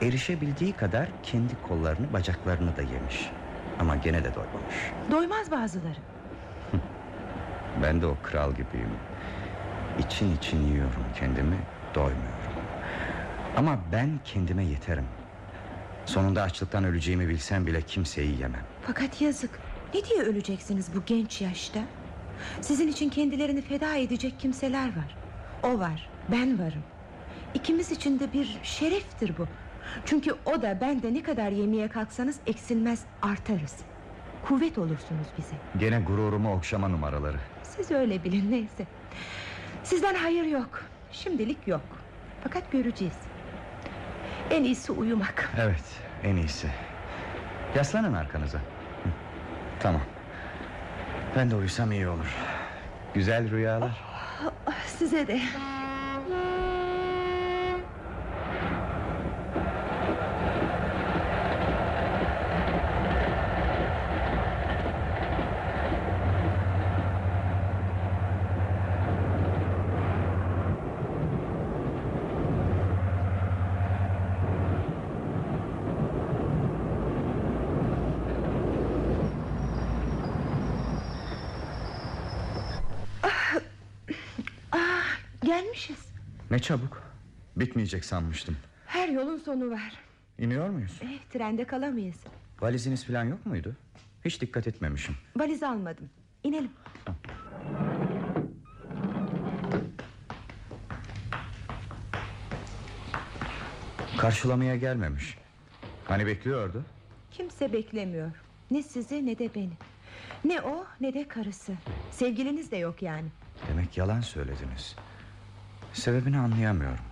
Erişebildiği 0.03 0.73
kadar 0.73 1.09
kendi 1.23 1.63
kollarını 1.63 2.13
bacaklarını 2.13 2.77
da 2.77 2.83
yemiş. 2.83 3.31
Ama 3.79 3.97
gene 3.97 4.25
de 4.25 4.35
doymamış. 4.35 4.75
Doymaz 5.11 5.51
bazıları. 5.51 5.99
Ben 7.83 8.01
de 8.03 8.07
o 8.07 8.17
kral 8.23 8.51
gibiyim. 8.51 8.91
İçin 9.99 10.37
için 10.37 10.67
yiyorum 10.67 11.05
kendimi, 11.19 11.57
doymuyorum. 11.95 12.27
Ama 13.57 13.79
ben 13.93 14.11
kendime 14.25 14.65
yeterim. 14.65 15.05
Sonunda 16.07 16.43
açlıktan 16.43 16.85
öleceğimi 16.85 17.29
bilsem 17.29 17.67
bile 17.67 17.83
kimseyi 17.83 18.41
yemem. 18.41 18.63
Fakat 18.83 19.21
yazık. 19.23 19.51
Ne 19.95 20.05
diye 20.05 20.23
öleceksiniz 20.23 20.95
bu 20.95 21.03
genç 21.07 21.41
yaşta? 21.41 21.81
Sizin 22.61 22.89
için 22.89 23.11
kendilerini 23.11 23.63
feda 23.63 23.95
edecek 23.97 24.41
kimseler 24.41 24.87
var. 24.87 25.17
O 25.63 25.79
var, 25.79 26.09
ben 26.33 26.59
varım. 26.59 26.83
İkimiz 27.55 27.91
için 27.93 28.21
de 28.21 28.33
bir 28.33 28.59
şereftir 28.63 29.39
bu. 29.39 29.47
Çünkü 30.07 30.35
o 30.47 30.63
da 30.63 30.79
ben 30.81 31.03
de 31.03 31.15
ne 31.15 31.23
kadar 31.23 31.49
yemeye 31.51 31.89
kalksanız 31.89 32.37
eksilmez 32.47 33.01
artarız. 33.23 33.77
Kuvvet 34.45 34.79
olursunuz 34.79 35.27
bize. 35.39 35.57
Gene 35.79 36.01
gururumu 36.01 36.53
okşama 36.55 36.89
numaraları. 36.89 37.37
Siz 37.63 37.91
öyle 37.91 38.25
bilin 38.25 38.53
neyse. 38.53 38.87
Sizden 39.85 40.15
hayır 40.15 40.45
yok. 40.45 40.83
Şimdilik 41.13 41.69
yok. 41.69 41.81
Fakat 42.45 42.73
göreceğiz. 42.73 43.15
En 44.51 44.65
iyisi 44.65 44.93
uyumak. 44.93 45.51
Evet, 45.61 45.85
en 46.25 46.37
iyisi. 46.37 46.69
Yaslanın 47.77 48.15
arkanıza. 48.15 48.59
Hı, 48.59 48.63
Tamam. 49.81 50.01
Ben 51.37 51.51
de 51.51 51.55
uyusam 51.57 51.93
iyi 51.93 52.09
olur. 52.09 52.35
Güzel 53.15 53.51
rüyalar. 53.51 54.05
Size 54.87 55.27
de. 55.27 55.41
Gelmişiz. 85.45 85.97
Ne 86.51 86.56
çabuk. 86.67 87.03
Bitmeyecek 87.57 88.05
sanmıştım. 88.05 88.57
Her 88.87 89.09
yolun 89.09 89.37
sonu 89.37 89.71
var. 89.71 89.93
İniyor 90.39 90.69
muyuz? 90.69 91.01
Eh, 91.03 91.19
trende 91.33 91.65
kalamayız. 91.65 92.17
Valiziniz 92.61 93.05
falan 93.07 93.25
yok 93.25 93.47
muydu? 93.47 93.77
Hiç 94.25 94.41
dikkat 94.41 94.67
etmemişim. 94.69 95.15
Valiz 95.37 95.63
almadım. 95.63 96.11
İnelim. 96.45 96.71
Karşılamaya 104.19 104.77
gelmemiş. 104.77 105.39
Hani 106.05 106.27
bekliyordu? 106.27 106.85
Kimse 107.31 107.73
beklemiyor. 107.73 108.31
Ne 108.71 108.83
sizi 108.83 109.27
ne 109.27 109.39
de 109.39 109.55
beni. 109.55 109.73
Ne 110.45 110.61
o 110.61 110.87
ne 111.01 111.15
de 111.15 111.29
karısı. 111.29 111.73
Sevgiliniz 112.11 112.71
de 112.71 112.77
yok 112.77 113.03
yani. 113.03 113.29
Demek 113.69 113.99
yalan 113.99 114.21
söylediniz. 114.21 114.97
Sebebini 115.93 116.39
anlayamıyorum. 116.39 117.05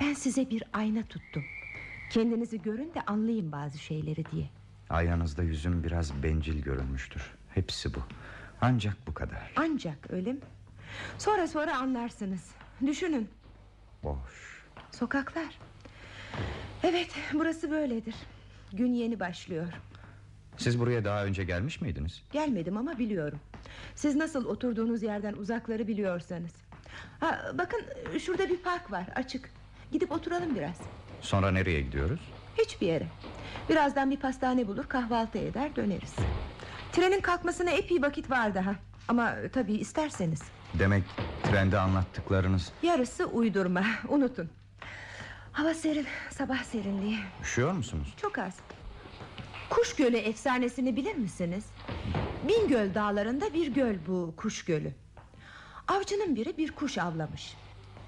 Ben 0.00 0.14
size 0.14 0.50
bir 0.50 0.62
ayna 0.72 1.02
tuttum. 1.02 1.44
Kendinizi 2.10 2.62
görün 2.62 2.94
de 2.94 3.00
anlayın 3.06 3.52
bazı 3.52 3.78
şeyleri 3.78 4.24
diye. 4.32 4.48
Aynanızda 4.90 5.42
yüzüm 5.42 5.84
biraz 5.84 6.22
bencil 6.22 6.62
görünmüştür. 6.62 7.22
Hepsi 7.54 7.94
bu. 7.94 7.98
Ancak 8.60 8.96
bu 9.06 9.14
kadar. 9.14 9.52
Ancak 9.56 10.10
öyle 10.10 10.32
mi? 10.32 10.40
Sonra 11.18 11.46
sonra 11.48 11.78
anlarsınız. 11.78 12.50
Düşünün. 12.86 13.28
Boş. 14.02 14.64
Sokaklar. 14.92 15.58
Evet 16.82 17.10
burası 17.34 17.70
böyledir. 17.70 18.14
Gün 18.72 18.92
yeni 18.94 19.20
başlıyor. 19.20 19.66
Siz 20.56 20.80
buraya 20.80 21.04
daha 21.04 21.24
önce 21.24 21.44
gelmiş 21.44 21.80
miydiniz? 21.80 22.22
Gelmedim 22.32 22.76
ama 22.76 22.98
biliyorum. 22.98 23.38
Siz 23.94 24.16
nasıl 24.16 24.44
oturduğunuz 24.44 25.02
yerden 25.02 25.32
uzakları 25.32 25.88
biliyorsanız. 25.88 26.52
Ha, 27.20 27.52
bakın 27.58 27.80
şurada 28.18 28.48
bir 28.48 28.56
park 28.56 28.92
var 28.92 29.04
açık. 29.14 29.50
Gidip 29.92 30.12
oturalım 30.12 30.54
biraz. 30.54 30.76
Sonra 31.20 31.50
nereye 31.50 31.80
gidiyoruz? 31.80 32.20
Hiçbir 32.58 32.86
yere. 32.86 33.06
Birazdan 33.68 34.10
bir 34.10 34.16
pastane 34.16 34.68
bulur 34.68 34.84
kahvaltı 34.84 35.38
eder 35.38 35.76
döneriz. 35.76 36.14
Trenin 36.92 37.20
kalkmasına 37.20 37.70
epey 37.70 38.02
vakit 38.02 38.30
var 38.30 38.54
daha. 38.54 38.74
Ama 39.08 39.34
tabii 39.52 39.74
isterseniz. 39.74 40.42
Demek 40.78 41.04
trende 41.42 41.78
anlattıklarınız... 41.78 42.72
Yarısı 42.82 43.26
uydurma 43.26 43.82
unutun. 44.08 44.50
Hava 45.52 45.74
serin 45.74 46.06
sabah 46.30 46.64
serinliği. 46.64 47.18
Üşüyor 47.42 47.72
musunuz? 47.72 48.14
Çok 48.16 48.38
az. 48.38 48.56
Kuş 49.70 49.94
Gölü 49.96 50.16
efsanesini 50.16 50.96
bilir 50.96 51.14
misiniz? 51.14 51.64
Bingöl 52.48 52.94
dağlarında 52.94 53.54
bir 53.54 53.74
göl 53.74 53.94
bu 54.06 54.34
Kuş 54.36 54.64
Gölü. 54.64 54.92
Avcının 55.90 56.36
biri 56.36 56.56
bir 56.56 56.70
kuş 56.70 56.98
avlamış. 56.98 57.54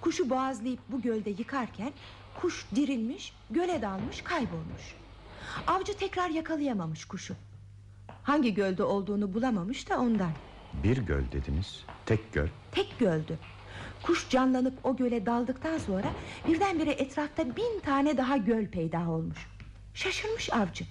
Kuşu 0.00 0.30
boğazlayıp 0.30 0.80
bu 0.88 1.02
gölde 1.02 1.30
yıkarken 1.30 1.92
kuş 2.40 2.66
dirilmiş, 2.74 3.32
göle 3.50 3.82
dalmış, 3.82 4.22
kaybolmuş. 4.22 4.94
Avcı 5.66 5.96
tekrar 5.96 6.30
yakalayamamış 6.30 7.04
kuşu. 7.04 7.34
Hangi 8.22 8.54
gölde 8.54 8.82
olduğunu 8.82 9.34
bulamamış 9.34 9.90
da 9.90 10.00
ondan. 10.00 10.30
Bir 10.84 10.96
göl 10.96 11.22
dediniz. 11.32 11.84
Tek 12.06 12.32
göl. 12.32 12.48
Tek 12.72 12.98
göldü. 12.98 13.38
Kuş 14.02 14.28
canlanıp 14.28 14.74
o 14.84 14.96
göle 14.96 15.26
daldıktan 15.26 15.78
sonra 15.78 16.06
birdenbire 16.48 16.90
etrafta 16.90 17.56
bin 17.56 17.80
tane 17.80 18.16
daha 18.16 18.36
göl 18.36 18.66
peyda 18.66 19.10
olmuş. 19.10 19.48
Şaşırmış 19.94 20.52
avcı. 20.52 20.84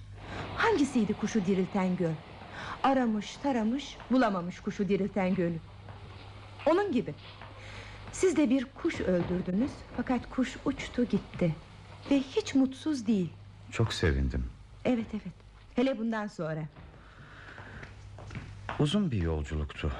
Hangisiydi 0.56 1.14
kuşu 1.14 1.46
dirilten 1.46 1.96
göl? 1.96 2.14
Aramış 2.82 3.36
taramış 3.36 3.96
bulamamış 4.10 4.60
kuşu 4.60 4.88
dirilten 4.88 5.34
gölü. 5.34 5.58
Onun 6.66 6.92
gibi. 6.92 7.14
Siz 8.12 8.36
de 8.36 8.50
bir 8.50 8.64
kuş 8.64 9.00
öldürdünüz 9.00 9.70
fakat 9.96 10.30
kuş 10.30 10.56
uçtu 10.64 11.04
gitti. 11.04 11.54
Ve 12.10 12.20
hiç 12.20 12.54
mutsuz 12.54 13.06
değil. 13.06 13.32
Çok 13.70 13.92
sevindim. 13.92 14.44
Evet 14.84 15.06
evet. 15.12 15.34
Hele 15.76 15.98
bundan 15.98 16.26
sonra. 16.26 16.62
Uzun 18.78 19.10
bir 19.10 19.22
yolculuktu. 19.22 19.92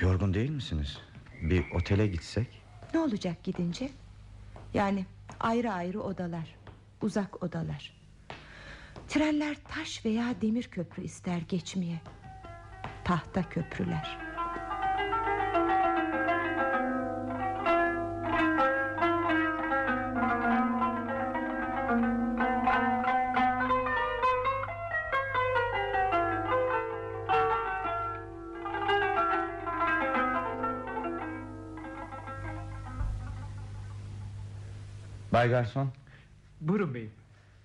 Yorgun 0.00 0.34
değil 0.34 0.50
misiniz? 0.50 0.98
Bir 1.42 1.70
otele 1.70 2.06
gitsek? 2.06 2.62
Ne 2.94 3.00
olacak 3.00 3.44
gidince? 3.44 3.90
Yani 4.74 5.06
ayrı 5.40 5.72
ayrı 5.72 6.00
odalar, 6.00 6.54
uzak 7.02 7.42
odalar. 7.42 7.94
Trenler 9.08 9.56
taş 9.68 10.04
veya 10.04 10.34
demir 10.42 10.62
köprü 10.64 11.04
ister 11.04 11.38
geçmeye. 11.48 12.00
Tahta 13.04 13.48
köprüler. 13.48 14.18
Bay 35.42 35.50
Garson, 35.50 35.92
Buyurun 36.60 36.94
beyim. 36.94 37.10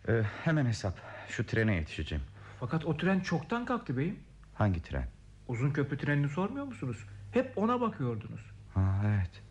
e, 0.08 0.22
hemen 0.44 0.66
hesap. 0.66 0.98
Şu 1.30 1.46
trene 1.46 1.76
yetişeceğim. 1.76 2.24
Fakat 2.60 2.86
o 2.86 2.98
tren 2.98 3.20
çoktan 3.20 3.66
kalktı 3.66 3.98
beyim. 3.98 4.20
Hangi 4.54 4.82
tren? 4.82 5.08
Uzun 5.48 5.72
köprü 5.72 5.98
trenini 5.98 6.30
sormuyor 6.30 6.66
musunuz? 6.66 7.06
Hep 7.32 7.58
ona 7.58 7.82
bakıyordunuz. 7.82 8.42
Ha, 8.74 9.02
evet. 9.06 9.42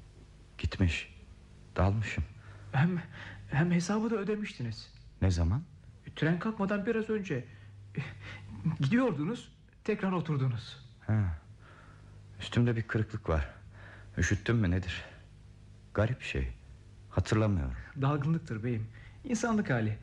Gitmiş. 0.58 1.14
Dalmışım. 1.76 2.24
Hem 2.72 3.02
hem 3.50 3.70
hesabı 3.70 4.10
da 4.10 4.16
ödemiştiniz. 4.16 4.92
Ne 5.22 5.30
zaman? 5.30 5.62
Tren 6.16 6.38
kalkmadan 6.38 6.86
biraz 6.86 7.10
önce 7.10 7.44
gidiyordunuz, 8.80 9.52
tekrar 9.84 10.12
oturdunuz. 10.12 10.76
Ha. 11.06 11.38
Üstümde 12.40 12.76
bir 12.76 12.82
kırıklık 12.82 13.28
var. 13.28 13.48
Üşüttüm 14.18 14.56
mü 14.56 14.70
nedir? 14.70 15.04
Garip 15.94 16.22
şey. 16.22 16.55
Hatırlamıyorum. 17.16 17.74
Dalgınlıktır 18.00 18.64
beyim. 18.64 18.86
İnsanlık 19.24 19.70
hali. 19.70 19.98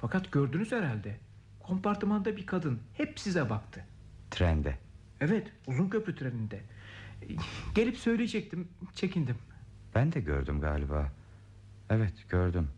Fakat 0.00 0.32
gördünüz 0.32 0.72
herhalde. 0.72 1.16
Kompartımanda 1.60 2.36
bir 2.36 2.46
kadın 2.46 2.80
hep 2.94 3.20
size 3.20 3.50
baktı. 3.50 3.84
Trende. 4.30 4.78
Evet, 5.20 5.52
uzun 5.66 5.88
köprü 5.88 6.16
treninde. 6.16 6.60
Gelip 7.74 7.96
söyleyecektim, 7.96 8.68
çekindim. 8.94 9.36
Ben 9.94 10.12
de 10.12 10.20
gördüm 10.20 10.60
galiba. 10.60 11.12
Evet 11.90 12.14
gördüm. 12.28 12.68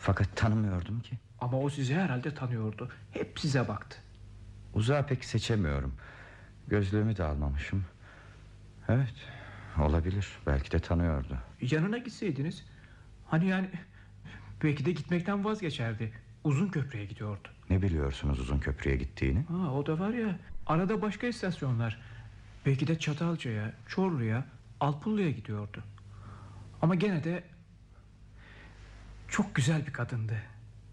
Fakat 0.00 0.36
tanımıyordum 0.36 1.00
ki. 1.00 1.18
Ama 1.40 1.58
o 1.60 1.70
sizi 1.70 1.94
herhalde 1.94 2.34
tanıyordu. 2.34 2.90
Hep 3.10 3.40
size 3.40 3.68
baktı. 3.68 3.98
Uzağı 4.74 5.06
pek 5.06 5.24
seçemiyorum. 5.24 5.94
Gözlüğümü 6.68 7.16
de 7.16 7.24
almamışım. 7.24 7.84
Evet 8.88 9.14
olabilir. 9.82 10.28
Belki 10.46 10.70
de 10.70 10.78
tanıyordu. 10.78 11.38
Yanına 11.60 11.98
gitseydiniz 11.98 12.64
Hani 13.26 13.46
yani 13.48 13.70
Belki 14.64 14.84
de 14.84 14.92
gitmekten 14.92 15.44
vazgeçerdi 15.44 16.12
Uzun 16.44 16.68
köprüye 16.68 17.04
gidiyordu 17.04 17.48
Ne 17.70 17.82
biliyorsunuz 17.82 18.40
uzun 18.40 18.58
köprüye 18.58 18.96
gittiğini? 18.96 19.42
ha, 19.42 19.72
O 19.74 19.86
da 19.86 19.98
var 19.98 20.10
ya 20.10 20.38
Arada 20.66 21.02
başka 21.02 21.26
istasyonlar 21.26 22.00
Belki 22.66 22.86
de 22.86 22.98
Çatalca'ya, 22.98 23.72
Çorlu'ya 23.88 24.44
Alpullu'ya 24.80 25.30
gidiyordu 25.30 25.82
Ama 26.82 26.94
gene 26.94 27.24
de 27.24 27.44
Çok 29.28 29.54
güzel 29.54 29.86
bir 29.86 29.92
kadındı 29.92 30.36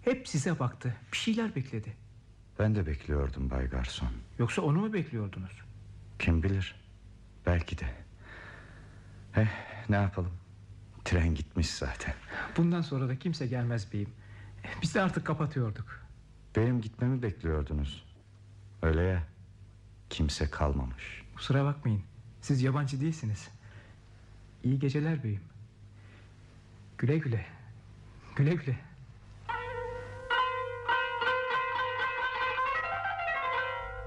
Hep 0.01 0.27
size 0.27 0.59
baktı 0.59 0.95
Bir 1.11 1.17
şeyler 1.17 1.55
bekledi 1.55 1.93
Ben 2.59 2.75
de 2.75 2.87
bekliyordum 2.87 3.49
Bay 3.49 3.67
Garson. 3.69 4.09
Yoksa 4.39 4.61
onu 4.61 4.79
mu 4.79 4.93
bekliyordunuz 4.93 5.61
Kim 6.19 6.43
bilir? 6.43 6.75
Belki 7.45 7.77
de. 7.77 7.85
Eh, 9.35 9.47
ne 9.89 9.95
yapalım? 9.95 10.31
Tren 11.05 11.35
gitmiş 11.35 11.69
zaten. 11.69 12.13
Bundan 12.57 12.81
sonra 12.81 13.09
da 13.09 13.19
kimse 13.19 13.47
gelmez 13.47 13.93
beyim 13.93 14.09
Biz 14.81 14.95
de 14.95 15.01
artık 15.01 15.25
kapatıyorduk 15.25 16.01
Benim 16.55 16.81
gitmemi 16.81 17.21
bekliyordunuz. 17.21 18.03
Öyle 18.81 19.01
ya. 19.01 19.23
Kimse 20.09 20.49
kalmamış. 20.49 21.23
Kusura 21.35 21.65
bakmayın 21.65 22.01
Siz 22.41 22.61
yabancı 22.61 23.01
değilsiniz 23.01 23.49
İyi 24.63 24.79
geceler 24.79 25.23
beyim 25.23 25.41
Güle 26.97 27.17
güle 27.17 27.45
Güle 28.35 28.53
güle 28.53 28.79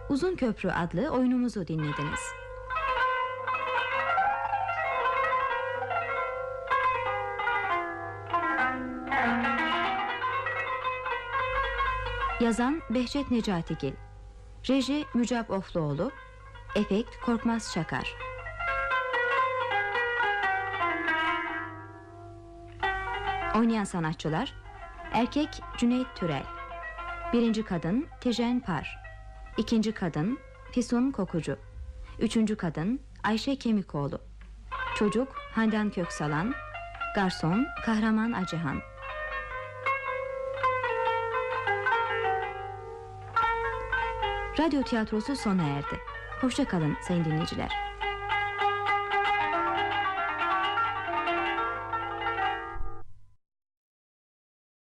Uzun 0.09 0.37
Köprü 0.37 0.71
adlı 0.71 1.09
oyunumuzu 1.09 1.67
dinlediniz. 1.69 2.44
Yazan 12.45 12.83
Behçet 12.91 13.31
Necatigil 13.31 13.93
Reji 14.69 15.05
Mücap 15.15 15.51
Ofluoğlu. 15.51 16.11
Efekt 16.75 17.17
Korkmaz 17.25 17.73
Çakar. 17.73 18.15
Oynayan 23.57 23.85
sanatçılar 23.85 24.55
Erkek 25.13 25.49
Cüneyt 25.79 26.07
Türel. 26.15 26.43
Birinci 27.33 27.65
kadın 27.65 28.07
Tijen 28.21 28.61
Par. 28.61 28.99
İkinci 29.59 29.93
kadın 29.93 30.39
Füsun 30.73 31.11
Kokucu. 31.11 31.57
Üçüncü 32.19 32.57
kadın 32.57 33.01
Ayşe 33.23 33.57
Kemikoğlu. 33.57 34.21
Çocuk 34.97 35.29
Handan 35.55 35.91
Köksalan. 35.91 36.55
Garson 37.15 37.67
Kahraman 37.85 38.33
Acehan 38.33 38.94
Radyo 44.59 44.83
tiyatrosu 44.83 45.37
sona 45.37 45.63
erdi. 45.63 46.01
Hoşça 46.41 46.65
kalın 46.65 46.97
sayın 47.09 47.25
dinleyiciler. 47.25 47.94